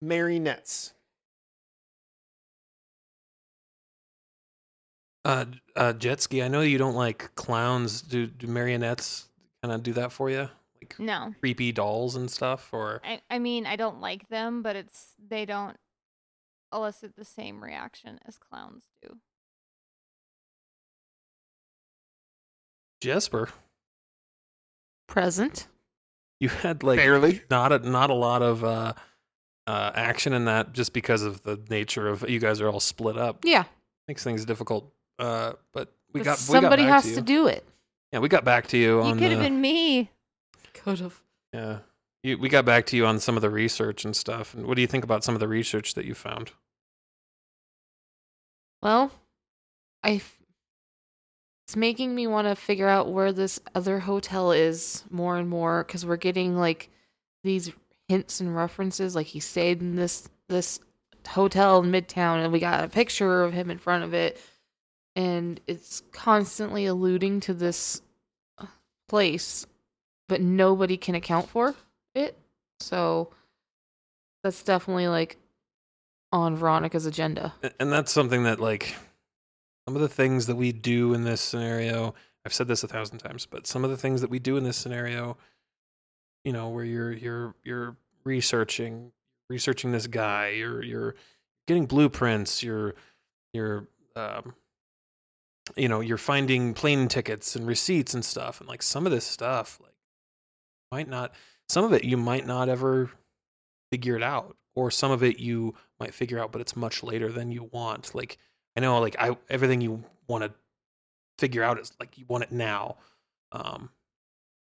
marionettes 0.01 0.93
uh, 5.25 5.45
uh, 5.75 5.93
jet 5.95 6.21
ski. 6.21 6.41
I 6.41 6.47
know 6.47 6.61
you 6.61 6.79
don't 6.79 6.95
like 6.95 7.35
clowns. 7.35 8.01
Do 8.01 8.27
do 8.29 8.47
marionettes 8.47 9.29
kind 9.63 9.75
of 9.75 9.83
do 9.83 9.93
that 9.95 10.13
for 10.13 10.31
you? 10.31 10.49
Like 10.91 11.01
No, 11.01 11.35
creepy 11.41 11.73
dolls 11.73 12.17
and 12.17 12.31
stuff, 12.31 12.71
or 12.73 13.01
I, 13.05 13.21
I 13.31 13.39
mean 13.39 13.67
I 13.67 13.77
don't 13.77 14.01
like 14.01 14.29
them, 14.29 14.63
but 14.63 14.77
it's 14.77 15.15
they 15.29 15.45
don't 15.45 15.77
elicit 16.73 17.17
the 17.17 17.25
same 17.25 17.63
reaction 17.63 18.19
as 18.27 18.39
clowns 18.39 18.85
do. 19.03 19.17
Jesper? 23.01 23.49
Present. 25.07 25.69
You 26.41 26.49
had 26.49 26.83
like 26.83 26.99
barely 26.99 27.43
not 27.51 27.73
a 27.73 27.79
not 27.79 28.11
a 28.11 28.15
lot 28.15 28.43
of 28.43 28.63
uh, 28.63 28.93
uh, 29.67 29.93
action 29.95 30.33
in 30.33 30.45
that, 30.45 30.73
just 30.73 30.93
because 30.93 31.23
of 31.23 31.43
the 31.43 31.61
nature 31.71 32.09
of 32.09 32.29
you 32.29 32.39
guys 32.39 32.61
are 32.61 32.69
all 32.69 32.81
split 32.81 33.17
up. 33.17 33.45
Yeah. 33.45 33.65
Makes 34.07 34.23
things 34.25 34.45
difficult. 34.45 34.93
Uh, 35.19 35.53
but 35.73 35.93
we 36.13 36.21
but 36.21 36.25
got 36.25 36.39
somebody 36.39 36.83
we 36.83 36.89
got 36.89 36.93
back 36.93 37.05
has 37.05 37.13
to, 37.13 37.17
to, 37.17 37.23
do 37.23 37.47
it. 37.47 37.67
Yeah, 38.13 38.19
we 38.19 38.29
got 38.29 38.45
back 38.45 38.67
to 38.69 38.77
you 38.77 39.07
You 39.07 39.15
could 39.15 39.31
have 39.33 39.41
been 39.41 39.61
me. 39.61 40.11
Could 40.87 41.01
have. 41.01 41.21
Yeah. 41.53 41.79
You, 42.23 42.39
we 42.39 42.49
got 42.49 42.65
back 42.65 42.87
to 42.87 42.97
you 42.97 43.07
on 43.07 43.19
some 43.19 43.35
of 43.35 43.43
the 43.43 43.51
research 43.51 44.05
and 44.05 44.15
stuff. 44.15 44.55
And 44.55 44.67
what 44.67 44.77
do 44.77 44.83
you 44.83 44.87
think 44.87 45.03
about 45.03 45.25
some 45.25 45.35
of 45.35 45.41
the 45.41 45.49
research 45.49 45.95
that 45.95 46.05
you 46.05 46.15
found? 46.15 46.53
Well, 48.83 49.11
I 50.05 50.23
It's 51.67 51.75
making 51.75 52.15
me 52.15 52.29
want 52.29 52.47
to 52.47 52.55
figure 52.55 52.87
out 52.87 53.11
where 53.11 53.33
this 53.33 53.59
other 53.75 53.99
hotel 53.99 54.53
is 54.53 55.03
more 55.11 55.37
and 55.37 55.49
more 55.49 55.83
because 55.83 56.07
we're 56.07 56.17
getting 56.17 56.57
like 56.57 56.89
these 57.43 57.73
hints 58.07 58.41
and 58.41 58.55
references. 58.55 59.17
Like 59.17 59.27
he 59.27 59.41
stayed 59.41 59.81
in 59.81 59.97
this 59.97 60.29
this 60.49 60.79
hotel 61.27 61.83
in 61.83 61.91
Midtown, 61.91 62.45
and 62.45 62.53
we 62.53 62.61
got 62.61 62.85
a 62.85 62.89
picture 62.89 63.43
of 63.43 63.53
him 63.53 63.73
in 63.73 63.79
front 63.79 64.05
of 64.05 64.15
it, 64.15 64.41
and 65.17 65.61
it's 65.67 66.05
constantly 66.13 66.87
alluding 66.87 67.41
to 67.41 67.55
this 67.55 68.03
uh, 68.59 68.67
place, 69.09 69.67
but 70.29 70.41
nobody 70.41 70.97
can 70.97 71.15
account 71.15 71.49
for 71.49 71.75
it. 72.15 72.37
So 72.81 73.33
that's 74.43 74.63
definitely 74.63 75.09
like 75.09 75.37
on 76.33 76.57
Veronica's 76.57 77.07
agenda. 77.07 77.55
And 77.81 77.93
that's 77.93 78.13
something 78.13 78.45
that, 78.45 78.61
like, 78.61 78.95
some 79.87 79.97
of 79.97 80.03
the 80.03 80.09
things 80.09 80.47
that 80.47 80.57
we 80.57 80.73
do 80.73 81.15
in 81.15 81.25
this 81.25 81.41
scenario, 81.41 82.15
I've 82.45 82.53
said 82.53 82.69
this 82.69 82.83
a 82.85 82.89
thousand 82.89 83.19
times, 83.19 83.47
but 83.47 83.67
some 83.67 83.85
of 83.85 83.91
the 83.91 83.97
things 83.97 84.21
that 84.21 84.31
we 84.31 84.39
do 84.39 84.57
in 84.57 84.65
this 84.65 84.77
scenario, 84.77 85.37
you 86.45 86.53
know, 86.53 86.69
where 86.69 86.85
you're 86.85 87.13
you're 87.13 87.55
you're 87.65 87.97
researching 88.25 89.13
researching 89.49 89.93
this 89.93 90.07
guy, 90.07 90.51
you're 90.51 90.83
you're 90.83 91.15
getting 91.67 91.87
blueprints, 91.87 92.63
you're 92.63 92.95
you're 93.53 93.89
um 94.17 94.55
you 95.77 95.89
know, 95.89 96.01
you're 96.01 96.19
finding 96.19 96.75
plane 96.75 97.09
tickets 97.09 97.57
and 97.57 97.67
receipts 97.67 98.15
and 98.15 98.25
stuff, 98.25 98.61
and 98.61 98.69
like 98.69 98.83
some 98.83 99.07
of 99.07 99.13
this 99.13 99.25
stuff, 99.25 99.81
like 99.83 99.96
might 100.91 101.09
not 101.09 101.33
some 101.69 101.85
of 101.85 101.93
it 101.93 102.05
you 102.05 102.17
might 102.17 102.47
not 102.47 102.69
ever 102.69 103.11
figure 103.91 104.17
it 104.17 104.23
out 104.23 104.57
or 104.75 104.91
some 104.91 105.11
of 105.11 105.23
it 105.23 105.39
you 105.39 105.75
might 105.99 106.15
figure 106.15 106.39
out 106.39 106.53
but 106.53 106.61
it's 106.61 106.77
much 106.77 107.03
later 107.03 107.31
than 107.31 107.51
you 107.51 107.69
want 107.73 108.15
like 108.15 108.39
i 108.77 108.81
know 108.81 108.99
like 109.01 109.17
i 109.19 109.37
everything 109.49 109.81
you 109.81 110.03
want 110.29 110.45
to 110.45 110.53
figure 111.39 111.63
out 111.63 111.79
is 111.79 111.93
like 112.01 112.17
you 112.19 112.25
want 112.29 112.45
it 112.45 112.53
now 112.53 112.97
um 113.53 113.91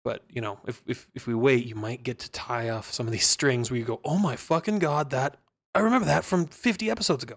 but 0.05 0.23
you 0.29 0.41
know 0.41 0.59
if 0.67 0.83
if 0.87 1.07
if 1.15 1.27
we 1.27 1.35
wait 1.35 1.67
you 1.67 1.75
might 1.75 2.03
get 2.03 2.19
to 2.19 2.31
tie 2.31 2.71
off 2.71 2.93
some 2.93 3.07
of 3.07 3.13
these 3.13 3.27
strings 3.37 3.71
where 3.71 3.79
you 3.79 3.85
go 3.85 4.01
oh 4.05 4.19
my 4.19 4.37
fucking 4.37 4.79
god 4.79 5.11
that 5.11 5.37
i 5.75 5.81
remember 5.81 6.07
that 6.07 6.25
from 6.25 6.47
50 6.47 6.91
episodes 6.91 7.23
ago. 7.23 7.37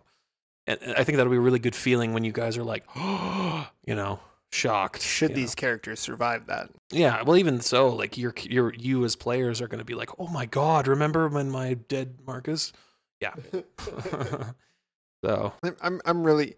And, 0.67 0.79
and 0.81 0.93
i 0.93 1.03
think 1.03 1.17
that'll 1.17 1.31
be 1.31 1.37
a 1.37 1.41
really 1.41 1.59
good 1.59 1.75
feeling 1.75 2.13
when 2.13 2.23
you 2.23 2.31
guys 2.31 2.57
are 2.57 2.63
like 2.63 2.85
you 2.95 3.95
know 3.95 4.19
shocked 4.51 5.01
should 5.01 5.29
you 5.31 5.35
know? 5.35 5.41
these 5.41 5.55
characters 5.55 5.99
survive 5.99 6.47
that 6.47 6.69
Yeah, 6.91 7.21
well, 7.23 7.37
even 7.37 7.61
so, 7.61 7.89
like 7.89 8.17
you're 8.17 8.33
you're 8.43 8.73
you 8.73 9.05
as 9.05 9.15
players 9.15 9.61
are 9.61 9.67
going 9.67 9.79
to 9.79 9.85
be 9.85 9.93
like, 9.95 10.09
oh 10.19 10.27
my 10.27 10.45
god, 10.45 10.87
remember 10.87 11.27
when 11.27 11.49
my 11.49 11.75
dead 11.75 12.15
Marcus? 12.25 12.73
Yeah. 13.21 13.33
so 15.23 15.53
I'm, 15.63 15.75
I'm 15.81 16.01
I'm 16.05 16.23
really 16.23 16.55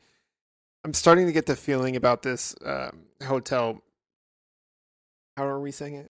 I'm 0.84 0.94
starting 0.94 1.28
to 1.28 1.32
get 1.34 1.46
the 1.46 1.56
feeling 1.56 1.96
about 1.96 2.24
this 2.24 2.56
um, 2.66 3.02
hotel. 3.24 3.82
How 5.38 5.46
are 5.46 5.60
we 5.60 5.72
saying 5.72 5.96
it? 5.96 6.12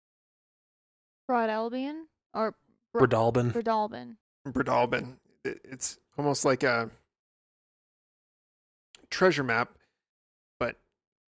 Broad 1.28 1.50
Albion 1.50 2.06
or 2.34 2.54
Bradalbin. 2.96 3.52
Bradalbin. 3.52 4.16
Bradalbin. 4.48 5.16
It- 5.44 5.60
It's 5.64 5.98
almost 6.18 6.44
like 6.44 6.62
a 6.62 6.90
treasure 9.10 9.42
map, 9.44 9.70
but 9.70 9.76
a- 9.76 9.79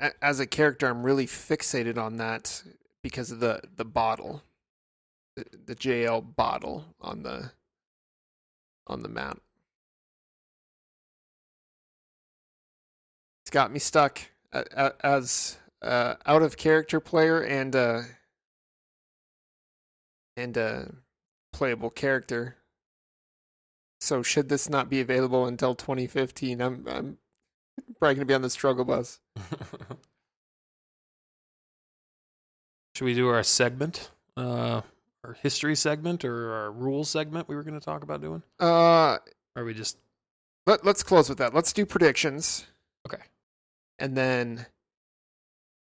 as 0.00 0.40
a 0.40 0.46
character, 0.46 0.88
I'm 0.88 1.02
really 1.02 1.26
fixated 1.26 1.99
on 1.99 2.16
that 2.16 2.62
because 3.02 3.30
of 3.30 3.40
the 3.40 3.61
the 3.76 3.84
bottle, 3.84 4.42
the, 5.37 5.44
the 5.66 5.76
JL 5.76 6.34
bottle 6.37 6.84
on 7.00 7.22
the 7.22 7.52
on 8.87 9.02
the 9.02 9.08
map. 9.08 9.38
It's 13.44 13.50
got 13.50 13.72
me 13.72 13.78
stuck 13.78 14.20
as 14.52 15.58
uh, 15.82 16.14
out 16.26 16.42
of 16.42 16.56
character 16.56 17.00
player 17.00 17.40
and 17.40 17.75
uh, 17.75 18.02
and 20.37 20.56
a 20.56 20.94
playable 21.52 21.90
character. 21.90 22.56
So 24.00 24.22
should 24.22 24.49
this 24.49 24.68
not 24.68 24.90
be 24.90 25.00
available 25.00 25.46
until 25.46 25.75
2015, 25.75 26.61
I'm 26.61 26.87
I'm 26.88 27.18
probably 28.02 28.16
gonna 28.16 28.26
be 28.26 28.35
on 28.35 28.42
the 28.42 28.50
struggle 28.50 28.85
bus. 28.85 29.21
Should 32.97 33.04
we 33.04 33.14
do 33.14 33.28
our 33.28 33.44
segment? 33.44 34.11
Uh 34.37 34.80
our 35.25 35.35
history 35.35 35.76
segment 35.76 36.25
or 36.25 36.52
our 36.52 36.73
rules 36.73 37.09
segment 37.09 37.49
we 37.49 37.54
were 37.54 37.62
going 37.62 37.78
to 37.78 37.85
talk 37.85 38.02
about 38.02 38.21
doing? 38.21 38.42
Uh, 38.59 39.18
Or 39.54 39.62
are 39.62 39.64
we 39.64 39.73
just 39.73 39.97
Let, 40.66 40.85
let's 40.85 41.04
close 41.04 41.28
with 41.28 41.38
that. 41.38 41.54
Let's 41.54 41.73
do 41.73 41.87
predictions. 41.87 42.66
Okay. 43.06 43.23
And 44.00 44.16
then 44.16 44.66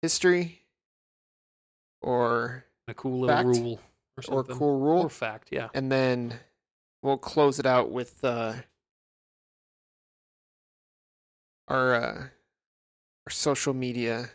history 0.02 0.60
or 2.02 2.66
A 2.88 2.92
cool 2.94 3.20
little 3.20 3.34
Fact? 3.36 3.46
rule 3.46 3.80
or 4.28 4.40
or 4.40 4.44
cool 4.44 4.78
rule. 4.80 5.02
Or 5.04 5.08
fact, 5.08 5.48
yeah. 5.50 5.68
and 5.72 5.90
then 5.90 6.34
we'll 7.02 7.16
close 7.16 7.58
it 7.58 7.64
out 7.64 7.90
with 7.90 8.22
uh, 8.22 8.52
our 11.68 11.94
uh, 11.94 12.14
our 13.26 13.30
social 13.30 13.74
media 13.74 14.30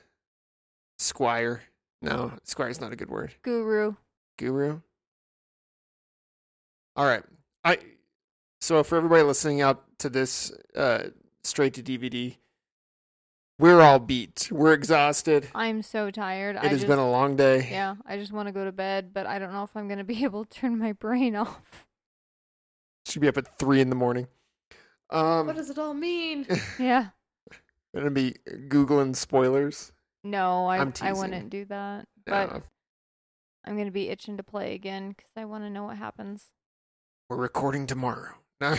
squire. 1.00 1.62
No, 2.02 2.32
squire's 2.44 2.80
not 2.80 2.92
a 2.94 2.96
good 2.96 3.10
word. 3.10 3.34
Guru. 3.42 3.96
Guru. 4.38 4.82
All 6.96 7.06
right. 7.06 7.24
I 7.64 7.78
so 8.62 8.84
for 8.84 8.98
everybody 8.98 9.24
listening 9.24 9.62
out 9.62 9.84
to 10.00 10.10
this 10.10 10.52
uh 10.76 11.06
straight 11.44 11.74
to 11.76 11.84
DVD, 11.84 12.36
we're 13.60 13.82
all 13.82 14.00
beat. 14.00 14.50
We're 14.52 14.74
exhausted. 14.74 15.48
I'm 15.56 15.82
so 15.82 16.12
tired. 16.12 16.56
It 16.56 16.64
I 16.64 16.68
has 16.68 16.80
just, 16.80 16.88
been 16.88 17.00
a 17.00 17.10
long 17.10 17.36
day. 17.36 17.68
yeah. 17.72 17.96
I 18.06 18.18
just 18.18 18.32
want 18.32 18.48
to 18.48 18.52
go 18.52 18.64
to 18.66 18.72
bed, 18.72 19.12
but 19.14 19.26
I 19.26 19.40
don't 19.40 19.52
know 19.52 19.64
if 19.64 19.76
I'm 19.76 19.88
gonna 19.88 20.04
be 20.04 20.24
able 20.24 20.46
to 20.46 20.60
turn 20.60 20.78
my 20.78 20.94
brain 20.94 21.36
off. 21.36 21.86
Should 23.08 23.22
be 23.22 23.28
up 23.28 23.38
at 23.38 23.58
three 23.58 23.82
in 23.82 23.90
the 23.90 23.96
morning. 23.96 24.28
Um 25.10 25.48
what 25.48 25.56
does 25.56 25.70
it 25.70 25.78
all 25.78 25.94
mean? 25.94 26.46
Yeah. 26.80 27.08
Gonna 27.96 28.12
be 28.12 28.36
googling 28.48 29.16
spoilers. 29.16 29.92
No, 30.24 30.66
I 30.66 30.78
I'm 30.80 30.90
I 30.90 30.92
teasing. 30.92 31.18
wouldn't 31.18 31.50
do 31.50 31.66
that. 31.66 32.08
Yeah, 32.28 32.48
But 32.48 32.64
I'm 33.66 33.78
gonna 33.78 33.92
be 33.92 34.10
itching 34.10 34.38
to 34.38 34.44
play 34.44 34.74
again 34.76 35.10
because 35.10 35.32
I 35.36 35.46
want 35.46 35.64
to 35.64 35.70
know 35.70 35.86
what 35.86 35.98
happens. 35.98 36.46
we're 37.30 37.38
recording 37.38 37.88
tomorrow. 37.88 38.34
All 38.62 38.76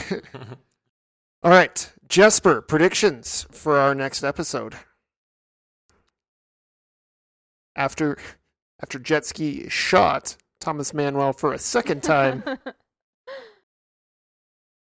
right, 1.53 1.93
Jesper, 2.09 2.61
predictions 2.61 3.47
for 3.51 3.79
our 3.79 3.95
next 3.95 4.25
episode. 4.25 4.75
After 7.77 8.19
after 8.83 8.99
jet 8.99 9.25
ski 9.27 9.69
shot 9.69 10.37
Thomas 10.61 10.93
Manuel 10.93 11.33
for 11.33 11.53
a 11.53 11.59
second 11.59 12.03
time. 12.03 12.43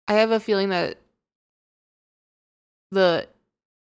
I 0.08 0.14
have 0.14 0.30
a 0.30 0.40
feeling 0.40 0.70
that 0.70 0.96
the 2.90 3.28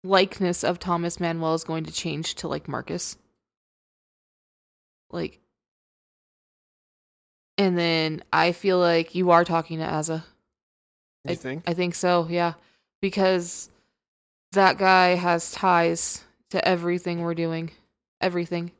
likeness 0.03 0.63
of 0.63 0.79
Thomas 0.79 1.19
Manuel 1.19 1.53
is 1.53 1.63
going 1.63 1.83
to 1.85 1.91
change 1.91 2.35
to 2.35 2.47
like 2.47 2.67
Marcus. 2.67 3.17
Like 5.09 5.39
and 7.57 7.77
then 7.77 8.23
I 8.31 8.51
feel 8.51 8.77
like 8.77 9.15
you 9.15 9.31
are 9.31 9.43
talking 9.43 9.79
to 9.79 9.85
Asa. 9.85 10.23
you 11.27 11.35
think? 11.35 11.63
I 11.65 11.73
think 11.73 11.95
so, 11.95 12.27
yeah. 12.29 12.53
Because 13.01 13.69
that 14.51 14.77
guy 14.77 15.15
has 15.15 15.51
ties 15.51 16.23
to 16.51 16.65
everything 16.65 17.21
we're 17.21 17.33
doing. 17.33 17.71
Everything. 18.21 18.71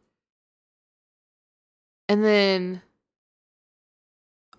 And 2.08 2.24
then 2.24 2.82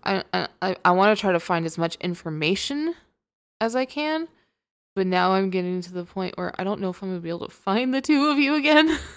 I 0.03 0.23
I 0.61 0.75
I 0.83 0.91
want 0.91 1.17
to 1.17 1.19
try 1.19 1.31
to 1.31 1.39
find 1.39 1.65
as 1.65 1.77
much 1.77 1.95
information 1.97 2.95
as 3.61 3.75
I 3.75 3.85
can, 3.85 4.27
but 4.99 5.07
now 5.07 5.31
I'm 5.31 5.49
getting 5.49 5.79
to 5.79 5.93
the 5.93 6.03
point 6.03 6.37
where 6.37 6.51
I 6.59 6.65
don't 6.65 6.81
know 6.81 6.89
if 6.89 7.01
I'm 7.01 7.07
going 7.07 7.19
to 7.19 7.23
be 7.23 7.29
able 7.29 7.47
to 7.47 7.53
find 7.53 7.93
the 7.93 8.01
two 8.01 8.27
of 8.27 8.37
you 8.37 8.55
again. 8.55 8.99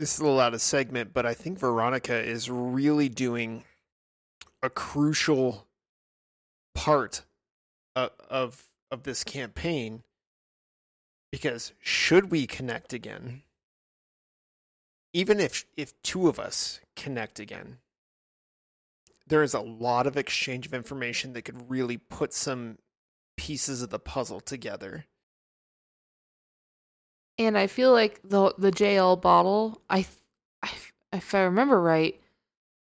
This 0.00 0.14
is 0.14 0.20
a 0.20 0.40
out 0.40 0.52
of 0.52 0.60
segment, 0.60 1.14
but 1.14 1.26
I 1.26 1.34
think 1.34 1.60
Veronica 1.60 2.18
is 2.18 2.50
really 2.50 3.08
doing 3.08 3.62
a 4.60 4.68
crucial 4.68 5.68
part 6.74 7.22
of 7.94 8.10
of, 8.28 8.64
of 8.90 9.04
this 9.04 9.22
campaign 9.22 10.02
because 11.30 11.72
should 11.78 12.32
we 12.32 12.48
connect 12.48 12.92
again, 12.92 13.42
even 15.12 15.38
if 15.38 15.66
if 15.76 15.94
two 16.02 16.26
of 16.26 16.40
us 16.40 16.80
connect 16.96 17.38
again, 17.38 17.78
there 19.32 19.42
is 19.42 19.54
a 19.54 19.60
lot 19.60 20.06
of 20.06 20.18
exchange 20.18 20.66
of 20.66 20.74
information 20.74 21.32
that 21.32 21.40
could 21.40 21.70
really 21.70 21.96
put 21.96 22.34
some 22.34 22.76
pieces 23.38 23.80
of 23.80 23.88
the 23.88 23.98
puzzle 23.98 24.40
together. 24.40 25.06
and 27.38 27.56
I 27.56 27.66
feel 27.66 27.92
like 27.92 28.20
the 28.22 28.52
the 28.58 28.70
JL 28.70 29.18
bottle, 29.18 29.80
I, 29.88 30.04
I 30.62 30.68
if 31.14 31.34
I 31.34 31.44
remember 31.44 31.80
right, 31.80 32.20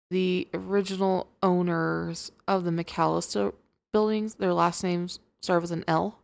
the 0.09 0.47
original 0.55 1.27
owners 1.43 2.31
of 2.47 2.63
the 2.63 2.71
McAllister 2.71 3.53
buildings, 3.93 4.33
their 4.33 4.53
last 4.53 4.83
names 4.83 5.19
start 5.43 5.61
with 5.61 5.71
an 5.71 5.85
L. 5.87 6.17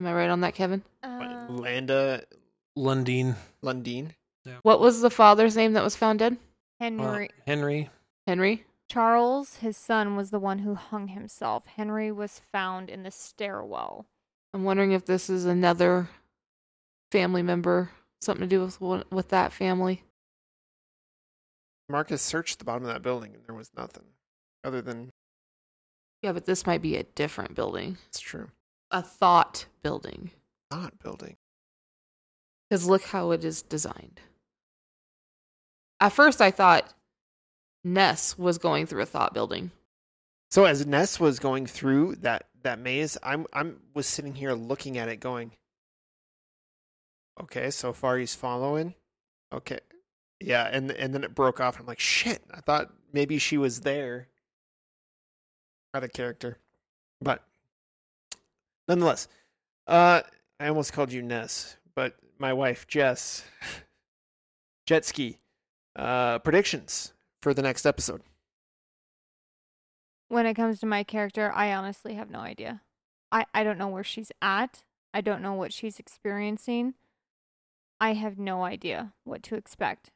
Am 0.00 0.06
I 0.06 0.14
right 0.14 0.30
on 0.30 0.40
that, 0.40 0.54
Kevin? 0.54 0.82
But 1.02 1.10
Um, 1.10 1.58
Landa 1.58 2.24
Lundeen. 2.78 3.36
Lundeen, 3.62 4.12
What 4.62 4.80
was 4.80 5.02
the 5.02 5.10
father's 5.10 5.54
name 5.54 5.74
that 5.74 5.84
was 5.84 5.94
found 5.94 6.20
dead? 6.20 6.38
Uh, 6.80 7.28
Henry 7.46 7.90
Henry. 8.26 8.64
Henry. 8.94 9.04
Charles, 9.04 9.56
his 9.56 9.76
son, 9.76 10.16
was 10.16 10.30
the 10.30 10.38
one 10.38 10.60
who 10.60 10.74
hung 10.74 11.08
himself. 11.08 11.66
Henry 11.66 12.12
was 12.12 12.40
found 12.52 12.88
in 12.88 13.02
the 13.02 13.10
stairwell. 13.10 14.06
I'm 14.52 14.64
wondering 14.64 14.92
if 14.92 15.04
this 15.04 15.28
is 15.28 15.44
another 15.44 16.08
family 17.10 17.42
member, 17.42 17.90
something 18.20 18.48
to 18.48 18.56
do 18.56 18.60
with 18.60 19.10
with 19.10 19.28
that 19.30 19.52
family. 19.52 20.02
Marcus 21.88 22.22
searched 22.22 22.58
the 22.58 22.64
bottom 22.64 22.84
of 22.84 22.92
that 22.92 23.02
building 23.02 23.34
and 23.34 23.44
there 23.46 23.54
was 23.54 23.70
nothing 23.76 24.04
other 24.64 24.80
than 24.80 25.10
Yeah, 26.22 26.32
but 26.32 26.46
this 26.46 26.66
might 26.66 26.80
be 26.80 26.96
a 26.96 27.02
different 27.02 27.54
building, 27.54 27.98
it's 28.08 28.20
true. 28.20 28.50
a 28.90 29.02
thought 29.02 29.66
building. 29.82 30.30
Thought 30.70 30.98
building. 31.00 31.36
Because 32.70 32.88
look 32.88 33.02
how 33.02 33.32
it 33.32 33.44
is 33.44 33.60
designed. 33.62 34.20
At 36.00 36.12
first, 36.12 36.40
I 36.40 36.50
thought 36.50 36.94
Ness 37.84 38.38
was 38.38 38.56
going 38.56 38.86
through 38.86 39.02
a 39.02 39.06
thought 39.06 39.34
building. 39.34 39.70
So 40.50 40.64
as 40.64 40.86
Ness 40.86 41.20
was 41.20 41.38
going 41.38 41.66
through 41.66 42.16
that 42.16 42.46
that 42.62 42.78
maze, 42.78 43.18
I'm 43.22 43.46
I'm 43.52 43.80
was 43.92 44.06
sitting 44.06 44.34
here 44.34 44.54
looking 44.54 44.98
at 44.98 45.08
it 45.08 45.16
going, 45.16 45.52
okay, 47.40 47.70
so 47.70 47.92
far 47.92 48.16
he's 48.18 48.34
following. 48.34 48.94
Okay. 49.52 49.80
Yeah, 50.40 50.68
and 50.72 50.90
and 50.92 51.12
then 51.12 51.24
it 51.24 51.34
broke 51.34 51.60
off. 51.60 51.78
I'm 51.78 51.86
like, 51.86 52.00
shit, 52.00 52.42
I 52.52 52.60
thought 52.60 52.92
maybe 53.12 53.38
she 53.38 53.58
was 53.58 53.80
there. 53.80 54.28
Out 55.92 56.04
of 56.04 56.12
character. 56.12 56.58
But 57.20 57.44
nonetheless, 58.88 59.28
uh 59.86 60.22
I 60.60 60.68
almost 60.68 60.92
called 60.92 61.12
you 61.12 61.22
Ness, 61.22 61.76
but 61.94 62.16
my 62.38 62.52
wife 62.52 62.86
Jess 62.86 63.44
Jet 64.86 65.04
ski. 65.04 65.38
Uh 65.96 66.38
predictions 66.40 67.13
for 67.44 67.52
the 67.52 67.60
next 67.60 67.84
episode. 67.84 68.22
When 70.28 70.46
it 70.46 70.54
comes 70.54 70.80
to 70.80 70.86
my 70.86 71.04
character, 71.04 71.52
I 71.54 71.74
honestly 71.74 72.14
have 72.14 72.30
no 72.30 72.40
idea. 72.40 72.80
I, 73.30 73.44
I 73.52 73.62
don't 73.62 73.76
know 73.76 73.88
where 73.88 74.02
she's 74.02 74.32
at. 74.40 74.84
I 75.12 75.20
don't 75.20 75.42
know 75.42 75.52
what 75.52 75.70
she's 75.70 75.98
experiencing. 75.98 76.94
I 78.00 78.14
have 78.14 78.38
no 78.38 78.64
idea 78.64 79.12
what 79.24 79.42
to 79.44 79.56
expect 79.56 80.10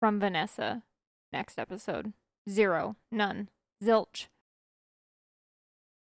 from 0.00 0.18
Vanessa 0.18 0.82
next 1.32 1.56
episode. 1.56 2.14
Zero. 2.48 2.96
None. 3.12 3.48
Zilch. 3.82 4.26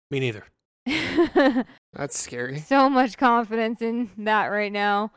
Me 0.09 0.19
neither. 0.19 0.45
That's 1.93 2.17
scary. 2.17 2.57
so 2.57 2.89
much 2.89 3.17
confidence 3.17 3.83
in 3.83 4.09
that 4.17 4.47
right 4.47 4.71
now. 4.71 5.11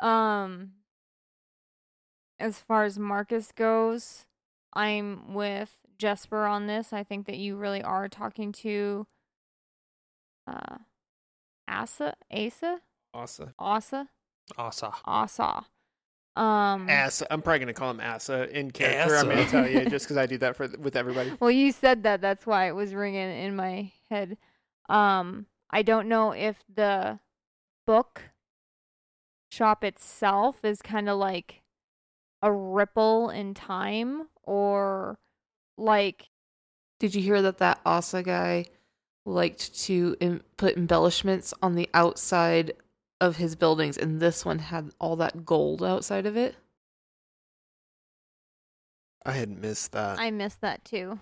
Um 0.00 0.74
as 2.38 2.60
far 2.60 2.84
as 2.84 2.98
Marcus 2.98 3.50
goes, 3.50 4.26
I'm 4.76 5.34
with 5.34 5.74
Jesper 5.98 6.44
on 6.44 6.66
this. 6.66 6.92
I 6.92 7.02
think 7.02 7.26
that 7.26 7.38
you 7.38 7.56
really 7.56 7.82
are 7.82 8.08
talking 8.08 8.52
to 8.52 9.06
uh 10.46 10.76
Asa 11.66 12.14
Asa 12.32 12.80
Asa. 13.14 13.54
Asa 13.58 14.08
Asa. 14.56 14.92
Asa. 15.04 15.64
Um 16.36 16.88
Asa. 16.90 17.26
I'm 17.32 17.40
probably 17.40 17.60
gonna 17.60 17.72
call 17.72 17.90
him 17.90 18.00
Asa 18.00 18.48
in 18.56 18.70
character. 18.70 19.16
I'm 19.16 19.28
gonna 19.28 19.46
tell 19.46 19.68
you 19.68 19.86
just 19.90 20.04
because 20.04 20.18
I 20.18 20.26
do 20.26 20.38
that 20.38 20.54
for 20.56 20.68
with 20.78 20.94
everybody. 20.94 21.32
Well, 21.40 21.50
you 21.50 21.72
said 21.72 22.02
that. 22.02 22.20
That's 22.20 22.46
why 22.46 22.68
it 22.68 22.74
was 22.74 22.94
ringing 22.94 23.30
in 23.30 23.56
my 23.56 23.92
head. 24.10 24.36
Um, 24.88 25.46
I 25.70 25.82
don't 25.82 26.08
know 26.08 26.32
if 26.32 26.62
the 26.72 27.18
book 27.86 28.22
shop 29.50 29.82
itself 29.82 30.64
is 30.64 30.82
kind 30.82 31.08
of 31.08 31.18
like 31.18 31.62
a 32.42 32.52
ripple 32.52 33.30
in 33.30 33.54
time 33.54 34.28
or 34.46 35.18
like 35.76 36.28
Did 36.98 37.14
you 37.14 37.22
hear 37.22 37.42
that 37.42 37.58
that 37.58 37.80
Asa 37.84 38.22
guy 38.22 38.66
liked 39.26 39.78
to 39.80 40.16
em- 40.20 40.42
put 40.56 40.76
embellishments 40.76 41.52
on 41.60 41.74
the 41.74 41.90
outside 41.92 42.72
of 43.20 43.36
his 43.36 43.56
buildings, 43.56 43.98
and 43.98 44.20
this 44.20 44.44
one 44.44 44.58
had 44.58 44.90
all 45.00 45.16
that 45.16 45.44
gold 45.44 45.82
outside 45.82 46.26
of 46.26 46.36
it? 46.36 46.56
I 49.24 49.32
had 49.32 49.50
missed 49.50 49.92
that. 49.92 50.18
I 50.20 50.30
missed 50.30 50.60
that 50.60 50.84
too. 50.84 51.18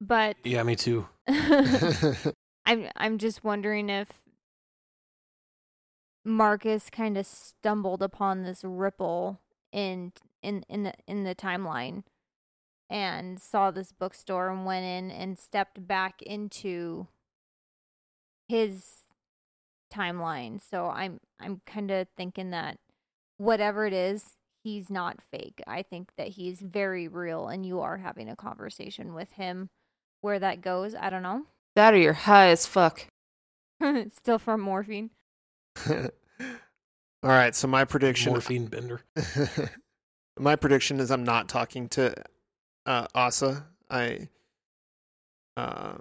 But 0.00 0.36
Yeah, 0.44 0.62
me 0.62 0.76
too. 0.76 1.06
I'm 1.28 2.88
I'm 2.96 3.18
just 3.18 3.44
wondering 3.44 3.88
if 3.88 4.08
Marcus 6.24 6.90
kind 6.90 7.16
of 7.16 7.26
stumbled 7.26 8.02
upon 8.02 8.42
this 8.42 8.64
ripple 8.64 9.40
in 9.72 10.12
in 10.42 10.64
in 10.68 10.84
the 10.84 10.94
in 11.06 11.24
the 11.24 11.34
timeline 11.34 12.04
and 12.88 13.40
saw 13.40 13.70
this 13.70 13.92
bookstore 13.92 14.48
and 14.50 14.66
went 14.66 14.84
in 14.84 15.10
and 15.10 15.38
stepped 15.38 15.86
back 15.86 16.20
into 16.22 17.06
his 18.48 19.04
timeline. 19.92 20.60
So 20.60 20.86
I'm 20.86 21.20
I'm 21.38 21.62
kind 21.66 21.90
of 21.90 22.08
thinking 22.16 22.50
that 22.50 22.78
whatever 23.36 23.86
it 23.86 23.92
is, 23.92 24.36
he's 24.62 24.90
not 24.90 25.18
fake. 25.30 25.62
I 25.66 25.82
think 25.82 26.10
that 26.16 26.28
he's 26.28 26.60
very 26.60 27.08
real 27.08 27.48
and 27.48 27.64
you 27.64 27.80
are 27.80 27.98
having 27.98 28.28
a 28.28 28.36
conversation 28.36 29.14
with 29.14 29.32
him. 29.32 29.70
Where 30.22 30.38
that 30.38 30.60
goes, 30.60 30.94
I 30.94 31.08
don't 31.08 31.22
know. 31.22 31.46
That 31.76 31.94
or 31.94 31.96
you're 31.96 32.12
high 32.12 32.48
as 32.48 32.66
fuck. 32.66 33.06
Still 34.12 34.38
from 34.38 34.60
morphine. 34.60 35.10
All 37.22 37.30
right, 37.30 37.54
so 37.54 37.68
my 37.68 37.84
prediction 37.84 38.32
Morphine 38.32 38.66
bender. 38.66 39.02
my 40.38 40.56
prediction 40.56 41.00
is 41.00 41.10
I'm 41.10 41.24
not 41.24 41.48
talking 41.48 41.88
to 41.90 42.14
uh, 42.86 43.06
Asa. 43.14 43.66
I, 43.90 44.28
uh, 45.56 45.94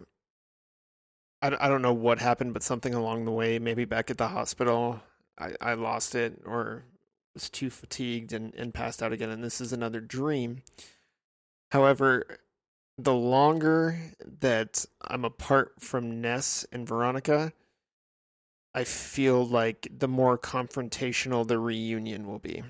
I, 1.41 1.47
I 1.59 1.67
don't 1.67 1.81
know 1.81 1.93
what 1.93 2.19
happened, 2.19 2.53
but 2.53 2.63
something 2.63 2.93
along 2.93 3.25
the 3.25 3.31
way, 3.31 3.59
maybe 3.59 3.83
back 3.83 4.09
at 4.09 4.17
the 4.17 4.29
hospital, 4.29 5.01
I, 5.37 5.51
I 5.59 5.73
lost 5.73 6.15
it 6.15 6.41
or 6.45 6.85
was 7.33 7.49
too 7.49 7.69
fatigued 7.69 8.31
and, 8.31 8.55
and 8.55 8.73
passed 8.73 9.03
out 9.03 9.11
again. 9.11 9.29
And 9.29 9.43
this 9.43 9.59
is 9.59 9.73
another 9.73 9.99
dream. 9.99 10.61
However, 11.71 12.39
the 12.97 13.13
longer 13.13 13.99
that 14.39 14.85
I'm 15.01 15.25
apart 15.25 15.73
from 15.79 16.21
Ness 16.21 16.65
and 16.71 16.87
Veronica, 16.87 17.53
I 18.73 18.83
feel 18.83 19.45
like 19.45 19.87
the 19.95 20.07
more 20.07 20.37
confrontational 20.37 21.47
the 21.47 21.59
reunion 21.59 22.27
will 22.27 22.39
be 22.39 22.63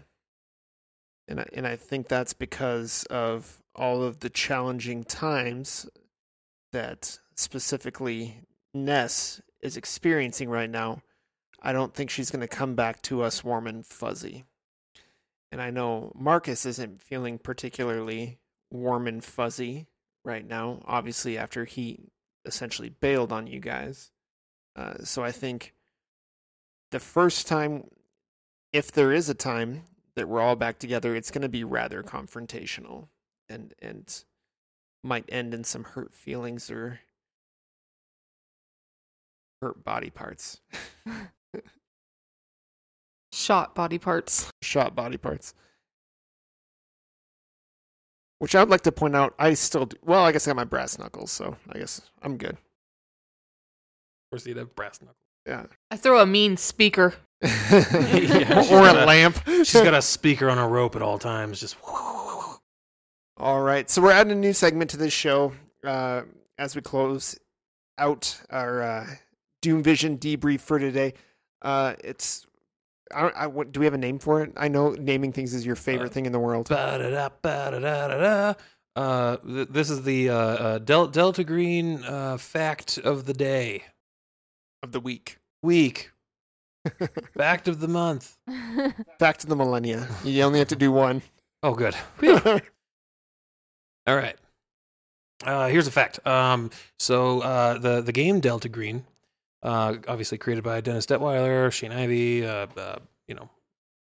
and 1.30 1.40
I, 1.40 1.46
and 1.54 1.68
I 1.68 1.76
think 1.76 2.08
that's 2.08 2.34
because 2.34 3.06
of 3.06 3.62
all 3.76 4.04
of 4.04 4.20
the 4.20 4.32
challenging 4.32 5.04
times 5.04 5.88
that 6.74 7.20
specifically 7.36 8.42
Ness 8.74 9.40
is 9.62 9.78
experiencing 9.78 10.50
right 10.50 10.70
now. 10.70 11.02
I 11.62 11.72
don't 11.72 11.94
think 11.94 12.10
she's 12.10 12.32
going 12.32 12.42
to 12.42 12.48
come 12.48 12.74
back 12.74 13.02
to 13.04 13.22
us 13.22 13.44
warm 13.44 13.68
and 13.68 13.86
fuzzy. 13.86 14.44
And 15.52 15.62
I 15.62 15.70
know 15.70 16.12
Marcus 16.16 16.66
isn't 16.66 17.02
feeling 17.02 17.38
particularly 17.38 18.40
warm 18.72 19.08
and 19.08 19.24
fuzzy 19.24 19.88
right 20.26 20.46
now, 20.46 20.82
obviously, 20.86 21.38
after 21.38 21.66
he 21.66 22.00
essentially 22.46 22.90
bailed 22.90 23.32
on 23.32 23.46
you 23.46 23.60
guys. 23.60 24.12
Uh, 24.76 25.04
so 25.04 25.24
I 25.24 25.32
think 25.32 25.74
the 26.92 27.00
first 27.00 27.48
time, 27.48 27.90
if 28.74 28.92
there 28.92 29.12
is 29.12 29.30
a 29.30 29.34
time 29.34 29.84
that 30.16 30.28
we're 30.28 30.42
all 30.42 30.56
back 30.56 30.80
together, 30.80 31.16
it's 31.16 31.32
going 31.32 31.42
to 31.44 31.50
be 31.50 31.64
rather 31.64 32.04
confrontational 32.04 33.08
and 33.50 33.74
and 33.82 34.24
might 35.04 35.26
end 35.30 35.54
in 35.54 35.64
some 35.64 35.84
hurt 35.84 36.14
feelings 36.14 36.70
or 36.70 37.00
hurt 39.62 39.84
body 39.84 40.10
parts, 40.10 40.62
Shot 43.32 43.76
body 43.76 43.98
parts. 44.00 44.52
shot 44.62 44.96
body 44.96 45.18
parts. 45.18 45.54
Which 48.40 48.56
I 48.56 48.60
would 48.62 48.70
like 48.70 48.82
to 48.82 48.92
point 48.92 49.16
out, 49.16 49.36
I 49.38 49.54
still 49.54 49.86
do. 49.86 49.98
Well, 50.04 50.24
I 50.24 50.32
guess 50.32 50.48
I 50.48 50.52
got 50.52 50.56
my 50.56 50.64
brass 50.64 50.98
knuckles, 50.98 51.32
so 51.32 51.56
I 51.70 51.78
guess 51.80 52.02
I'm 52.22 52.38
good. 52.38 52.52
Of 52.52 52.58
course, 54.32 54.46
you'd 54.48 54.58
have 54.58 54.76
brass 54.76 55.02
knuckles. 55.02 55.16
Yeah. 55.50 55.66
I 55.92 55.98
throw 55.98 56.20
a 56.22 56.26
mean 56.26 56.58
speaker. 56.58 57.16
Yeah, 57.42 58.68
or 58.72 58.88
a 58.88 59.04
a- 59.04 59.06
lamp. 59.06 59.38
She's 59.48 59.74
got 59.74 59.94
a 59.96 60.02
speaker 60.02 60.50
on 60.50 60.58
a 60.60 60.68
rope 60.68 60.96
at 60.96 61.02
all 61.02 61.18
times. 61.18 61.60
Just 61.60 61.76
All 63.38 63.62
right, 63.62 63.90
so 63.90 64.02
we're 64.02 64.12
adding 64.12 64.32
a 64.34 64.36
new 64.36 64.54
segment 64.54 64.90
to 64.92 64.98
this 64.98 65.14
show 65.14 65.54
uh, 65.86 66.22
as 66.58 66.76
we 66.76 66.82
close 66.82 67.40
out 67.98 68.40
our 68.50 68.82
uh, 68.84 69.08
Doom 69.62 69.82
Vision 69.82 70.18
debrief 70.18 70.60
for 70.60 70.78
today. 70.78 71.14
Uh, 71.62 71.94
it's 72.04 72.46
I, 73.16 73.22
don't- 73.24 73.36
I, 73.36 73.48
what, 73.48 73.72
do 73.72 73.80
we 73.80 73.86
have 73.88 73.94
a 73.96 73.98
name 73.98 74.20
for 74.20 74.44
it? 74.44 74.52
I 74.58 74.68
know 74.68 74.92
naming 74.92 75.32
things 75.32 75.54
is 75.56 75.66
your 75.66 75.76
favorite 75.76 76.12
Uh, 76.12 76.14
thing 76.14 76.26
in 76.28 76.32
the 76.32 76.40
world. 76.40 76.70
ba-da-da, 76.70 77.30
ba-da-da-da-da. 77.42 78.54
Uh, 78.96 79.38
th- 79.38 79.68
this 79.70 79.90
is 79.90 80.04
the 80.04 80.30
uh, 80.30 80.36
uh, 80.36 80.78
Del- 80.80 81.08
Delta 81.08 81.44
Green 81.44 82.04
uh, 82.04 82.38
fact 82.38 82.98
of 83.00 83.26
the 83.26 83.34
day. 83.34 83.84
of 84.84 84.92
the 84.92 85.00
week. 85.00 85.39
Week. 85.62 86.12
Fact 87.38 87.68
of 87.68 87.80
the 87.80 87.88
month. 87.88 88.38
Back 89.20 89.38
to 89.38 89.48
the 89.48 89.56
millennia. 89.56 90.08
You 90.24 90.44
only 90.44 90.60
have 90.60 90.70
to 90.70 90.76
do 90.76 90.92
one. 90.92 91.22
Oh, 91.62 91.74
good. 91.74 91.96
All 94.08 94.16
right. 94.16 94.38
Uh, 95.44 95.68
here's 95.68 95.88
a 95.88 95.92
fact. 95.92 96.26
Um, 96.28 96.70
so 96.98 97.40
uh, 97.42 97.78
the 97.78 98.02
the 98.02 98.12
game 98.12 98.42
Delta 98.42 98.68
Green, 98.68 99.06
uh, 99.64 99.96
obviously 100.08 100.38
created 100.38 100.64
by 100.66 100.82
Dennis 100.82 101.06
Detweiler, 101.06 101.72
Shane 101.72 101.94
Ivey, 101.94 102.46
uh, 102.46 102.68
uh, 102.76 103.00
you 103.28 103.36
know, 103.36 103.50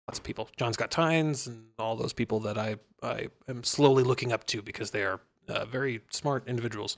lots 0.06 0.18
of 0.18 0.22
people. 0.24 0.48
John 0.56 0.72
Scott 0.72 0.90
Tynes 0.92 1.48
and 1.48 1.64
all 1.78 1.96
those 1.96 2.12
people 2.12 2.38
that 2.40 2.56
I 2.59 2.76
I 3.02 3.28
am 3.48 3.64
slowly 3.64 4.04
looking 4.04 4.32
up 4.32 4.44
to 4.46 4.62
because 4.62 4.92
they 4.92 5.02
are 5.02 5.20
uh, 5.48 5.64
very 5.64 6.00
smart 6.11 6.46
individuals. 6.46 6.96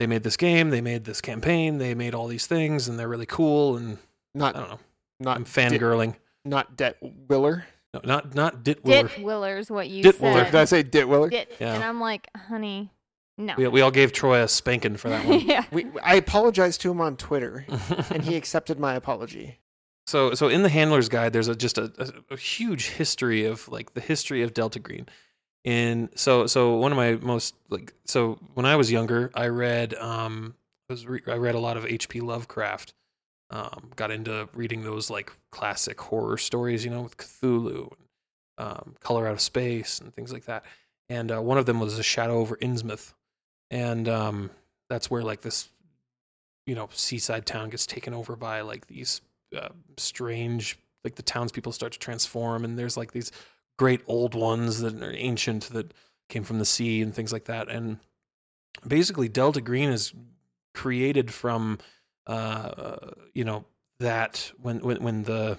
They 0.00 0.06
made 0.08 0.22
this 0.24 0.36
game, 0.38 0.70
they 0.70 0.80
made 0.80 1.04
this 1.04 1.20
campaign, 1.20 1.76
they 1.78 1.94
made 1.94 2.14
all 2.14 2.26
these 2.26 2.46
things, 2.46 2.88
and 2.88 2.98
they're 2.98 3.06
really 3.08 3.26
cool. 3.26 3.76
And 3.76 3.98
not 4.34 4.56
I 4.56 4.60
don't 4.60 4.70
know, 4.70 4.80
not 5.20 5.36
I'm 5.36 5.44
Dit- 5.44 5.52
fangirling. 5.80 6.16
not 6.44 6.76
Det 6.76 6.96
Willer. 7.28 7.66
No, 7.92 8.00
not 8.04 8.34
not 8.34 8.62
Ditwiller. 8.64 9.14
Dit 9.14 9.22
Willer's 9.24 9.70
what 9.70 9.88
you 9.90 10.02
Ditwiller. 10.02 10.46
Did 10.46 10.54
I 10.54 10.64
say 10.64 10.82
Dit 10.82 11.06
Willer? 11.08 11.28
Dit. 11.28 11.54
Yeah. 11.60 11.74
And 11.74 11.84
I'm 11.84 12.00
like, 12.00 12.28
honey, 12.34 12.90
no. 13.36 13.54
We, 13.58 13.68
we 13.68 13.80
all 13.82 13.90
gave 13.90 14.12
Troy 14.12 14.42
a 14.42 14.48
spanking 14.48 14.96
for 14.96 15.08
that 15.10 15.24
one. 15.26 15.40
yeah. 15.40 15.64
We, 15.70 15.86
I 16.02 16.14
apologized 16.14 16.80
to 16.82 16.90
him 16.90 17.00
on 17.00 17.16
Twitter, 17.16 17.66
and 18.10 18.22
he 18.24 18.36
accepted 18.36 18.78
my 18.80 18.94
apology. 18.94 19.58
So, 20.06 20.34
so 20.34 20.48
in 20.48 20.62
the 20.62 20.68
handler's 20.70 21.08
guide, 21.08 21.32
there's 21.32 21.48
a, 21.48 21.54
just 21.54 21.78
a, 21.78 21.92
a, 21.98 22.34
a 22.34 22.36
huge 22.38 22.88
history 22.88 23.44
of 23.44 23.68
like 23.68 23.92
the 23.94 24.00
history 24.00 24.42
of 24.42 24.54
Delta 24.54 24.78
Green. 24.78 25.06
In 25.64 26.08
so, 26.14 26.46
so 26.46 26.76
one 26.76 26.90
of 26.90 26.96
my 26.96 27.16
most 27.16 27.54
like 27.68 27.92
so 28.06 28.38
when 28.54 28.64
I 28.64 28.76
was 28.76 28.90
younger, 28.90 29.30
I 29.34 29.48
read 29.48 29.94
um 29.94 30.54
I 30.88 30.92
was 30.92 31.06
re- 31.06 31.22
I 31.26 31.34
read 31.34 31.54
a 31.54 31.60
lot 31.60 31.76
of 31.76 31.86
H.P. 31.86 32.20
Lovecraft. 32.20 32.94
Um, 33.52 33.90
got 33.96 34.12
into 34.12 34.48
reading 34.54 34.84
those 34.84 35.10
like 35.10 35.32
classic 35.50 36.00
horror 36.00 36.38
stories, 36.38 36.84
you 36.84 36.90
know, 36.90 37.02
with 37.02 37.16
Cthulhu, 37.16 37.92
and, 38.58 38.68
um, 38.68 38.94
Color 39.00 39.26
Out 39.26 39.32
of 39.32 39.40
Space, 39.40 39.98
and 39.98 40.14
things 40.14 40.32
like 40.32 40.44
that. 40.44 40.64
And 41.08 41.32
uh, 41.32 41.42
one 41.42 41.58
of 41.58 41.66
them 41.66 41.80
was 41.80 41.98
A 41.98 42.02
Shadow 42.02 42.38
over 42.38 42.56
Innsmouth, 42.56 43.12
and 43.70 44.08
um, 44.08 44.50
that's 44.88 45.10
where 45.10 45.22
like 45.22 45.40
this, 45.40 45.68
you 46.66 46.76
know, 46.76 46.88
seaside 46.92 47.44
town 47.44 47.70
gets 47.70 47.86
taken 47.86 48.14
over 48.14 48.36
by 48.36 48.60
like 48.60 48.86
these 48.86 49.20
uh, 49.56 49.70
strange 49.96 50.78
like 51.04 51.14
the 51.14 51.22
townspeople 51.22 51.72
start 51.72 51.92
to 51.92 51.98
transform 51.98 52.64
and 52.64 52.78
there's 52.78 52.96
like 52.96 53.10
these 53.10 53.32
great 53.80 54.02
old 54.06 54.34
ones 54.34 54.80
that 54.80 55.02
are 55.02 55.14
ancient 55.16 55.70
that 55.70 55.94
came 56.28 56.44
from 56.44 56.58
the 56.58 56.66
sea 56.66 57.00
and 57.00 57.14
things 57.14 57.32
like 57.32 57.46
that. 57.46 57.70
And 57.70 57.96
basically 58.86 59.26
delta 59.26 59.62
green 59.62 59.88
is 59.88 60.12
created 60.74 61.32
from 61.32 61.78
uh 62.26 63.12
you 63.32 63.42
know 63.42 63.64
that 63.98 64.52
when 64.60 64.80
when 64.80 65.02
when 65.02 65.22
the 65.22 65.58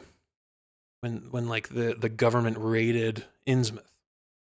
when 1.00 1.32
when 1.32 1.48
like 1.48 1.70
the 1.70 1.96
the 2.00 2.10
government 2.10 2.58
raided 2.60 3.26
innsmouth. 3.48 3.90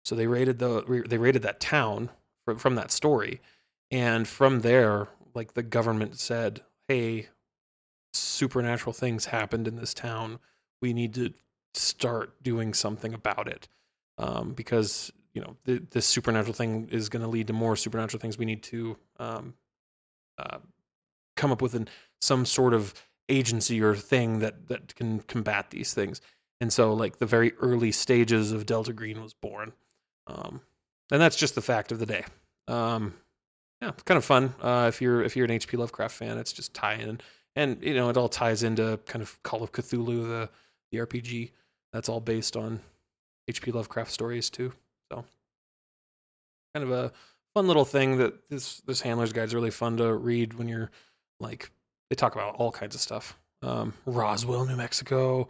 So 0.04 0.16
they 0.16 0.26
raided 0.26 0.58
the 0.58 1.04
they 1.08 1.18
raided 1.18 1.42
that 1.42 1.60
town 1.60 2.10
from, 2.44 2.58
from 2.58 2.74
that 2.74 2.90
story. 2.90 3.40
And 3.92 4.26
from 4.26 4.62
there 4.62 5.06
like 5.34 5.54
the 5.54 5.62
government 5.62 6.18
said 6.18 6.62
hey 6.88 7.28
supernatural 8.12 8.92
things 8.92 9.26
happened 9.26 9.68
in 9.68 9.76
this 9.76 9.94
town. 9.94 10.40
We 10.80 10.92
need 10.92 11.14
to 11.14 11.32
start 11.74 12.42
doing 12.42 12.74
something 12.74 13.14
about 13.14 13.48
it 13.48 13.68
um, 14.18 14.52
because 14.52 15.12
you 15.34 15.40
know 15.40 15.56
th- 15.66 15.82
this 15.90 16.06
supernatural 16.06 16.54
thing 16.54 16.88
is 16.90 17.08
going 17.08 17.22
to 17.22 17.28
lead 17.28 17.46
to 17.48 17.52
more 17.52 17.76
supernatural 17.76 18.20
things. 18.20 18.38
We 18.38 18.44
need 18.44 18.62
to 18.64 18.96
um, 19.18 19.54
uh, 20.38 20.58
come 21.36 21.52
up 21.52 21.62
with 21.62 21.74
an, 21.74 21.88
some 22.20 22.44
sort 22.44 22.74
of 22.74 22.94
agency 23.28 23.82
or 23.82 23.94
thing 23.94 24.40
that 24.40 24.68
that 24.68 24.94
can 24.94 25.20
combat 25.20 25.70
these 25.70 25.94
things. 25.94 26.20
And 26.60 26.72
so, 26.72 26.92
like 26.92 27.18
the 27.18 27.26
very 27.26 27.52
early 27.54 27.92
stages 27.92 28.52
of 28.52 28.66
Delta 28.66 28.92
Green 28.92 29.20
was 29.20 29.34
born, 29.34 29.72
um, 30.26 30.60
and 31.10 31.20
that's 31.20 31.36
just 31.36 31.54
the 31.54 31.62
fact 31.62 31.90
of 31.90 31.98
the 31.98 32.06
day. 32.06 32.24
Um, 32.68 33.14
yeah, 33.80 33.88
it's 33.88 34.04
kind 34.04 34.18
of 34.18 34.24
fun 34.24 34.54
uh, 34.60 34.86
if 34.88 35.02
you're 35.02 35.22
if 35.22 35.36
you're 35.36 35.44
an 35.44 35.50
H.P. 35.50 35.76
Lovecraft 35.76 36.14
fan. 36.14 36.38
It's 36.38 36.52
just 36.52 36.72
tie 36.72 36.94
in 36.94 37.20
and 37.56 37.82
you 37.82 37.94
know 37.94 38.08
it 38.08 38.16
all 38.16 38.28
ties 38.28 38.62
into 38.62 38.98
kind 39.06 39.22
of 39.22 39.42
Call 39.42 39.62
of 39.62 39.72
Cthulhu, 39.72 40.26
the 40.26 40.50
the 40.90 40.98
RPG. 40.98 41.50
That's 41.92 42.08
all 42.08 42.20
based 42.20 42.56
on 42.56 42.80
H.P. 43.48 43.72
Lovecraft 43.72 44.10
stories 44.10 44.50
too. 44.50 44.72
So 45.10 45.24
kind 46.74 46.84
of 46.84 46.90
a 46.90 47.12
fun 47.54 47.66
little 47.66 47.84
thing 47.84 48.16
that 48.18 48.48
this 48.48 48.80
this 48.80 49.00
handler's 49.00 49.32
guide 49.32 49.44
is 49.44 49.54
really 49.54 49.70
fun 49.70 49.96
to 49.98 50.14
read 50.14 50.54
when 50.54 50.68
you're 50.68 50.90
like 51.40 51.70
they 52.10 52.16
talk 52.16 52.34
about 52.34 52.56
all 52.56 52.72
kinds 52.72 52.94
of 52.94 53.00
stuff. 53.00 53.38
Um, 53.62 53.94
Roswell, 54.06 54.64
New 54.64 54.76
Mexico, 54.76 55.48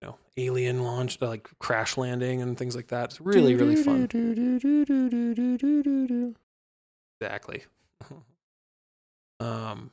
you 0.00 0.08
know, 0.08 0.16
alien 0.36 0.82
launch, 0.82 1.20
like 1.20 1.48
crash 1.58 1.96
landing 1.96 2.42
and 2.42 2.56
things 2.56 2.74
like 2.74 2.88
that. 2.88 3.10
It's 3.10 3.20
really 3.20 3.54
really 3.54 3.76
fun. 3.76 4.08
Exactly. 7.20 7.64
um, 9.40 9.90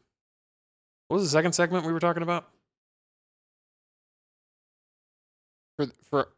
what 1.08 1.18
was 1.18 1.24
the 1.24 1.30
second 1.30 1.54
segment 1.54 1.86
we 1.86 1.92
were 1.92 2.00
talking 2.00 2.24
about? 2.24 2.48
For 5.80 5.88
for 6.10 6.30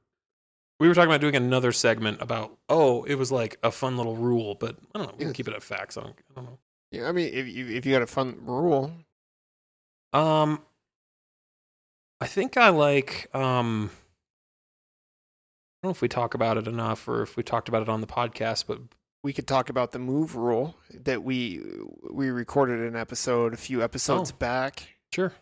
We 0.80 0.88
were 0.88 0.94
talking 0.94 1.10
about 1.10 1.22
doing 1.22 1.36
another 1.36 1.72
segment 1.72 2.22
about 2.22 2.58
oh, 2.70 3.04
it 3.06 3.16
was 3.16 3.32
like 3.32 3.58
a 3.64 3.72
fun 3.72 3.98
little 3.98 4.16
rule, 4.16 4.56
but 4.56 4.78
I 4.94 5.00
don't 5.00 5.08
know. 5.08 5.16
We 5.18 5.26
can 5.26 5.34
keep 5.34 5.48
it 5.48 5.54
at 5.56 5.64
facts. 5.64 5.98
I 5.98 6.02
don't, 6.02 6.16
I 6.32 6.34
don't 6.36 6.46
know. 6.46 6.60
yeah, 6.92 7.08
I 7.08 7.12
mean, 7.12 7.34
if 7.34 7.48
you 7.48 7.68
if 7.68 7.86
you 7.86 7.92
got 7.94 8.02
a 8.04 8.08
fun 8.08 8.38
rule, 8.42 8.92
Um, 10.14 10.62
I 12.20 12.28
think 12.28 12.56
I 12.58 12.70
like. 12.70 13.34
Um, 13.34 13.90
I 15.84 15.88
don't 15.88 15.90
know 15.90 15.92
if 15.92 16.02
we 16.02 16.08
talk 16.08 16.36
about 16.36 16.58
it 16.58 16.68
enough, 16.68 17.08
or 17.08 17.24
if 17.24 17.36
we 17.36 17.42
talked 17.44 17.68
about 17.68 17.82
it 17.82 17.90
on 17.90 18.02
the 18.02 18.08
podcast, 18.08 18.66
but 18.68 18.80
we 19.24 19.34
could 19.34 19.48
talk 19.48 19.70
about 19.70 19.92
the 19.92 20.00
move 20.00 20.36
rule 20.36 20.76
that 20.94 21.24
we 21.24 21.62
we 22.12 22.30
recorded 22.30 22.82
an 22.82 22.96
episode 22.96 23.54
a 23.56 23.58
few 23.58 23.82
episodes 23.82 24.32
Oh. 24.32 24.36
back. 24.38 24.88
sure, 25.12 25.34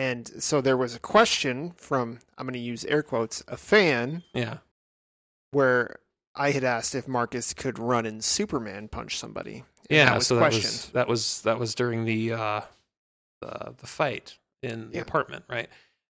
And 0.00 0.42
so 0.42 0.62
there 0.62 0.78
was 0.78 0.94
a 0.94 0.98
question 0.98 1.72
from 1.76 2.20
I'm 2.38 2.46
going 2.46 2.54
to 2.54 2.58
use 2.58 2.86
air 2.86 3.02
quotes 3.02 3.44
a 3.48 3.58
fan 3.58 4.22
yeah, 4.32 4.56
where 5.50 5.98
I 6.34 6.52
had 6.52 6.64
asked 6.64 6.94
if 6.94 7.06
Marcus 7.06 7.52
could 7.52 7.78
run 7.78 8.06
and 8.06 8.24
Superman 8.24 8.88
punch 8.88 9.18
somebody. 9.18 9.62
And 9.90 9.98
yeah. 9.98 10.04
that 10.06 10.14
was 10.14 10.26
so 10.26 10.36
that 10.36 10.40
questioned. 10.40 10.64
was 10.64 10.90
that 10.92 11.06
was 11.08 11.42
that 11.42 11.58
was 11.58 11.74
during 11.74 12.06
the 12.06 12.32
uh, 12.32 12.60
the 13.42 13.74
the 13.76 13.86
fight 13.86 14.38
in 14.62 14.90
the 14.90 15.00
apartment, 15.00 15.44
right? 15.50 15.68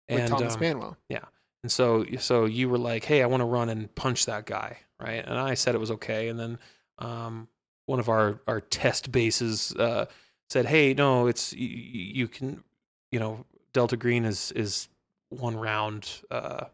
with 0.08 0.28
Thomas 0.28 0.54
um, 0.54 0.60
Manuel. 0.60 0.96
Yeah, 1.08 1.24
and 1.64 1.72
so, 1.72 2.04
so 2.20 2.44
you 2.44 2.68
were 2.68 2.78
like, 2.78 3.04
"Hey, 3.04 3.24
I 3.24 3.26
want 3.26 3.40
to 3.40 3.46
run 3.46 3.70
and 3.70 3.92
punch 3.96 4.26
that 4.26 4.46
guy," 4.46 4.78
right? 5.00 5.24
And 5.26 5.36
I 5.36 5.54
said 5.54 5.74
it 5.74 5.78
was 5.78 5.90
okay. 5.90 6.28
And 6.28 6.38
then 6.38 6.58
um, 6.98 7.48
one 7.86 7.98
of 7.98 8.08
our 8.08 8.40
our 8.46 8.60
test 8.60 9.10
bases 9.10 9.74
uh, 9.76 10.06
said, 10.48 10.66
"Hey, 10.66 10.94
no, 10.94 11.26
it's 11.26 11.52
you, 11.52 11.66
you 11.66 12.28
can, 12.28 12.62
you 13.10 13.18
know, 13.18 13.44
Delta 13.72 13.96
Green 13.96 14.24
is 14.24 14.52
is 14.52 14.88
one 15.30 15.56
round, 15.56 16.10
uh, 16.30 16.64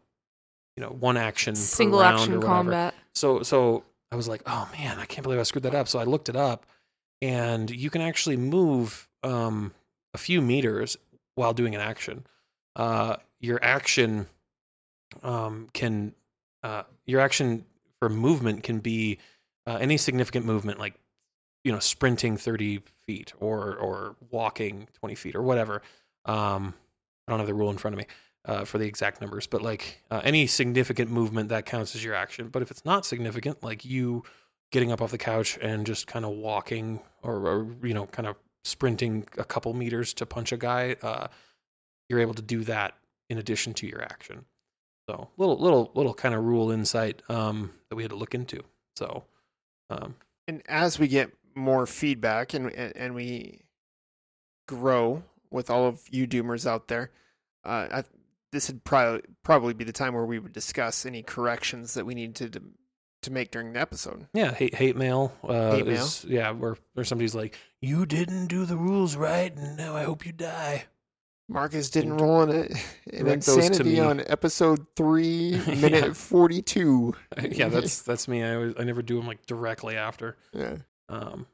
you 0.75 0.83
know, 0.83 0.89
one 0.89 1.17
action, 1.17 1.53
per 1.53 1.59
Single 1.59 2.01
action 2.01 2.41
combat. 2.41 2.93
So, 3.13 3.43
so 3.43 3.83
I 4.11 4.15
was 4.15 4.27
like, 4.27 4.41
"Oh 4.45 4.69
man, 4.77 4.99
I 4.99 5.05
can't 5.05 5.23
believe 5.23 5.39
I 5.39 5.43
screwed 5.43 5.63
that 5.63 5.75
up." 5.75 5.87
So 5.87 5.99
I 5.99 6.03
looked 6.03 6.29
it 6.29 6.35
up, 6.35 6.65
and 7.21 7.69
you 7.69 7.89
can 7.89 8.01
actually 8.01 8.37
move 8.37 9.07
um, 9.23 9.73
a 10.13 10.17
few 10.17 10.41
meters 10.41 10.97
while 11.35 11.53
doing 11.53 11.75
an 11.75 11.81
action. 11.81 12.25
Uh, 12.75 13.17
your 13.39 13.59
action 13.63 14.27
um, 15.23 15.67
can 15.73 16.13
uh, 16.63 16.83
your 17.05 17.21
action 17.21 17.65
for 17.99 18.09
movement 18.09 18.63
can 18.63 18.79
be 18.79 19.17
uh, 19.65 19.77
any 19.79 19.97
significant 19.97 20.45
movement, 20.45 20.79
like 20.79 20.95
you 21.63 21.71
know, 21.71 21.79
sprinting 21.79 22.37
thirty 22.37 22.81
feet 23.05 23.33
or 23.39 23.75
or 23.75 24.15
walking 24.31 24.87
twenty 24.99 25.15
feet 25.15 25.35
or 25.35 25.41
whatever. 25.41 25.81
Um, 26.25 26.73
I 27.27 27.31
don't 27.31 27.39
have 27.39 27.47
the 27.47 27.53
rule 27.53 27.69
in 27.69 27.77
front 27.77 27.93
of 27.93 27.97
me 27.99 28.05
uh, 28.45 28.65
for 28.65 28.77
the 28.77 28.85
exact 28.85 29.21
numbers, 29.21 29.47
but 29.47 29.61
like 29.61 30.01
uh, 30.09 30.21
any 30.23 30.47
significant 30.47 31.11
movement 31.11 31.49
that 31.49 31.65
counts 31.65 31.95
as 31.95 32.03
your 32.03 32.15
action. 32.15 32.47
But 32.49 32.61
if 32.61 32.71
it's 32.71 32.85
not 32.85 33.05
significant, 33.05 33.63
like 33.63 33.83
you 33.83 34.23
getting 34.71 34.91
up 34.91 35.01
off 35.01 35.11
the 35.11 35.17
couch 35.17 35.57
and 35.61 35.85
just 35.85 36.07
kind 36.07 36.25
of 36.25 36.31
walking 36.31 36.99
or, 37.23 37.35
or 37.47 37.67
you 37.83 37.93
know, 37.93 38.05
kind 38.07 38.27
of 38.27 38.35
sprinting 38.63 39.25
a 39.37 39.43
couple 39.43 39.73
meters 39.73 40.13
to 40.15 40.25
punch 40.25 40.51
a 40.51 40.57
guy, 40.57 40.95
uh, 41.01 41.27
you're 42.09 42.19
able 42.19 42.33
to 42.33 42.41
do 42.41 42.63
that 42.63 42.95
in 43.29 43.37
addition 43.37 43.73
to 43.73 43.87
your 43.87 44.01
action. 44.01 44.45
So 45.09 45.29
little 45.37 45.57
little 45.57 45.91
little 45.93 46.13
kind 46.13 46.35
of 46.35 46.43
rule 46.43 46.71
insight 46.71 47.21
um, 47.29 47.71
that 47.89 47.95
we 47.95 48.03
had 48.03 48.11
to 48.11 48.17
look 48.17 48.35
into. 48.35 48.61
So 48.95 49.23
um, 49.89 50.15
And 50.47 50.61
as 50.67 50.99
we 50.99 51.07
get 51.07 51.31
more 51.55 51.85
feedback 51.85 52.53
and 52.53 52.71
and, 52.71 52.95
and 52.95 53.15
we 53.15 53.61
grow 54.67 55.23
with 55.57 55.69
all 55.69 55.85
of 55.87 56.01
you 56.09 56.25
doomers 56.25 56.65
out 56.65 56.87
there, 56.87 57.11
uh, 57.65 57.87
I, 57.91 58.03
this 58.53 58.69
would 58.69 58.83
probably 58.85 59.21
probably 59.43 59.73
be 59.73 59.83
the 59.83 59.91
time 59.91 60.13
where 60.13 60.25
we 60.25 60.39
would 60.39 60.53
discuss 60.53 61.05
any 61.05 61.21
corrections 61.23 61.95
that 61.95 62.05
we 62.05 62.15
need 62.15 62.35
to 62.35 62.49
to, 62.49 62.61
to 63.23 63.31
make 63.31 63.51
during 63.51 63.73
the 63.73 63.79
episode. 63.81 64.25
yeah, 64.33 64.53
hate 64.53 64.73
hate 64.75 64.95
mail 64.95 65.33
uh, 65.43 65.71
Hate 65.75 65.85
mail? 65.85 66.03
is 66.05 66.23
yeah 66.25 66.51
where 66.51 66.77
where 66.93 67.03
somebody's 67.03 67.35
like 67.35 67.57
you 67.81 68.05
didn't 68.05 68.47
do 68.47 68.63
the 68.65 68.77
rules 68.77 69.17
right 69.17 69.53
and 69.53 69.75
now 69.75 69.95
I 69.97 70.03
hope 70.03 70.25
you 70.25 70.31
die. 70.31 70.85
Marcus 71.49 71.89
didn't 71.89 72.11
And 72.11 72.21
roll 72.21 72.41
an 72.41 72.49
direct 73.09 73.45
those 73.45 73.55
to 73.55 73.61
insanity 73.61 73.99
on 74.01 74.19
episode 74.27 74.85
three, 74.97 75.61
Yeah. 75.67 75.75
minute 75.75 76.15
forty-two. 76.17 77.15
yeah, 77.51 77.69
that's 77.69 78.01
that's 78.09 78.27
me. 78.27 78.43
I 78.43 78.55
always, 78.55 78.73
I 78.77 78.83
never 78.83 79.01
do 79.01 79.15
them 79.17 79.27
like 79.27 79.45
directly 79.45 79.95
after. 79.95 80.35
Yeah. 80.53 80.75
Um, 81.09 81.47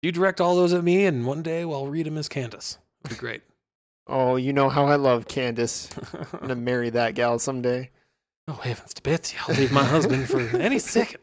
you 0.00 0.12
direct 0.12 0.40
all 0.40 0.56
those 0.56 0.72
at 0.72 0.82
me, 0.84 1.04
and 1.06 1.26
one 1.26 1.42
day 1.42 1.64
we'll 1.66 1.86
read 1.88 2.06
them 2.06 2.16
as 2.18 2.28
Candace. 2.28 2.78
It'd 3.04 3.16
be 3.16 3.20
great. 3.20 3.42
Oh, 4.06 4.36
you 4.36 4.52
know 4.52 4.68
how 4.68 4.86
I 4.86 4.96
love 4.96 5.28
Candace. 5.28 5.88
I'm 6.32 6.40
gonna 6.40 6.54
marry 6.56 6.90
that 6.90 7.14
gal 7.14 7.38
someday. 7.38 7.90
oh 8.48 8.54
heavens 8.54 8.94
to 8.94 9.02
Betsy! 9.02 9.36
I'll 9.46 9.54
leave 9.56 9.72
my 9.72 9.84
husband 9.84 10.28
for 10.28 10.40
any 10.58 10.78
second. 10.78 11.20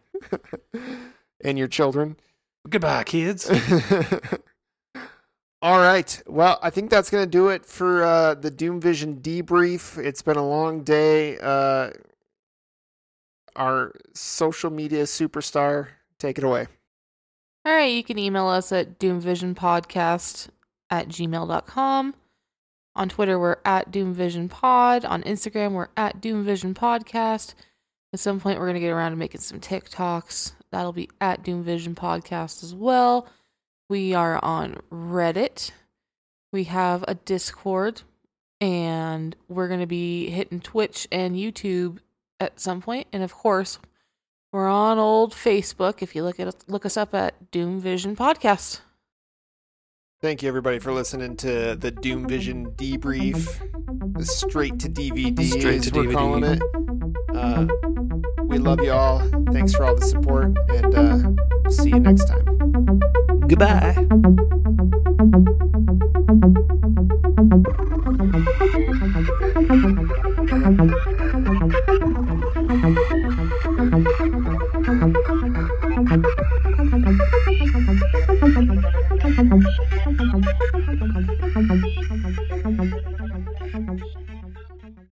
and 1.44 1.58
your 1.58 1.68
children. 1.68 2.18
Goodbye, 2.70 3.04
kids. 3.04 3.50
All 5.64 5.80
right. 5.80 6.22
Well, 6.26 6.58
I 6.64 6.72
think 6.72 6.90
that's 6.90 7.12
going 7.12 7.24
to 7.24 7.30
do 7.30 7.50
it 7.50 7.66
for 7.66 8.04
uh, 8.04 8.34
the 8.36 8.50
Doom 8.50 8.82
Vision 8.82 9.18
debrief. 9.22 10.04
It's 10.04 10.24
been 10.24 10.38
a 10.38 10.48
long 10.48 10.84
day. 10.84 11.38
Uh, 11.40 11.92
our 13.56 13.94
social 14.14 14.72
media 14.72 15.04
superstar, 15.04 15.90
take 16.18 16.38
it 16.40 16.44
away. 16.44 16.68
All 17.66 17.74
right, 17.74 17.94
you 17.94 18.04
can 18.04 18.18
email 18.18 18.48
us 18.48 18.72
at 18.72 18.98
doomvisionpodcast 19.00 20.50
at 20.92 21.08
gmail.com. 21.08 22.14
On 22.96 23.10
Twitter, 23.10 23.40
we're 23.40 23.58
at 23.64 23.92
doomvisionpod. 23.92 25.10
On 25.10 25.24
Instagram, 25.24 25.72
we're 25.72 25.88
at 25.96 26.22
doomvisionpodcast. 26.22 27.54
At 28.14 28.20
some 28.20 28.42
point, 28.42 28.60
we're 28.60 28.66
going 28.66 28.76
to 28.76 28.82
get 28.82 28.92
around 28.92 29.12
to 29.12 29.18
making 29.18 29.42
some 29.42 29.62
TikToks. 29.62 30.52
That'll 30.72 30.92
be 30.92 31.10
at 31.22 31.44
doomvisionpodcast 31.44 32.64
as 32.64 32.76
well. 32.76 33.28
We 33.90 34.14
are 34.14 34.44
on 34.44 34.82
Reddit. 34.92 35.72
We 36.52 36.66
have 36.66 37.06
a 37.08 37.16
Discord. 37.16 38.02
And 38.60 39.36
we're 39.48 39.70
going 39.70 39.80
to 39.80 39.88
be 39.88 40.30
hitting 40.30 40.60
Twitch 40.60 41.08
and 41.12 41.36
YouTube 41.36 42.00
at 42.40 42.60
some 42.60 42.82
point. 42.82 43.08
And 43.14 43.24
of 43.24 43.34
course, 43.34 43.80
we're 44.52 44.68
on 44.68 45.00
old 45.00 45.34
Facebook. 45.34 46.02
If 46.02 46.14
you 46.14 46.24
look 46.24 46.40
at 46.40 46.70
look 46.70 46.86
us 46.86 46.98
up 46.98 47.14
at 47.14 47.52
Doom 47.52 47.80
Vision 47.80 48.16
Podcast. 48.16 48.82
Thank 50.22 50.44
you, 50.44 50.48
everybody, 50.50 50.78
for 50.78 50.94
listening 50.94 51.36
to 51.38 51.76
the 51.76 51.90
Doom 51.90 52.28
Vision 52.28 52.74
debrief. 52.74 53.60
The 54.16 54.24
straight 54.24 54.78
to 54.82 54.88
DVD, 54.88 55.44
Straight 55.60 55.82
to 55.82 55.92
we're 55.96 56.06
DVD. 56.06 56.14
calling 56.14 56.44
it. 56.44 56.62
Uh, 57.36 57.66
we 58.46 58.60
love 58.60 58.82
you 58.84 58.92
all. 58.92 59.20
Thanks 59.52 59.74
for 59.74 59.84
all 59.84 59.96
the 59.96 60.06
support, 60.06 60.56
and 60.70 60.94
uh, 60.94 61.30
we'll 61.64 61.72
see 61.74 61.90
you 61.90 62.00
next 62.00 62.26
time. 62.26 63.00
Goodbye. 63.48 63.96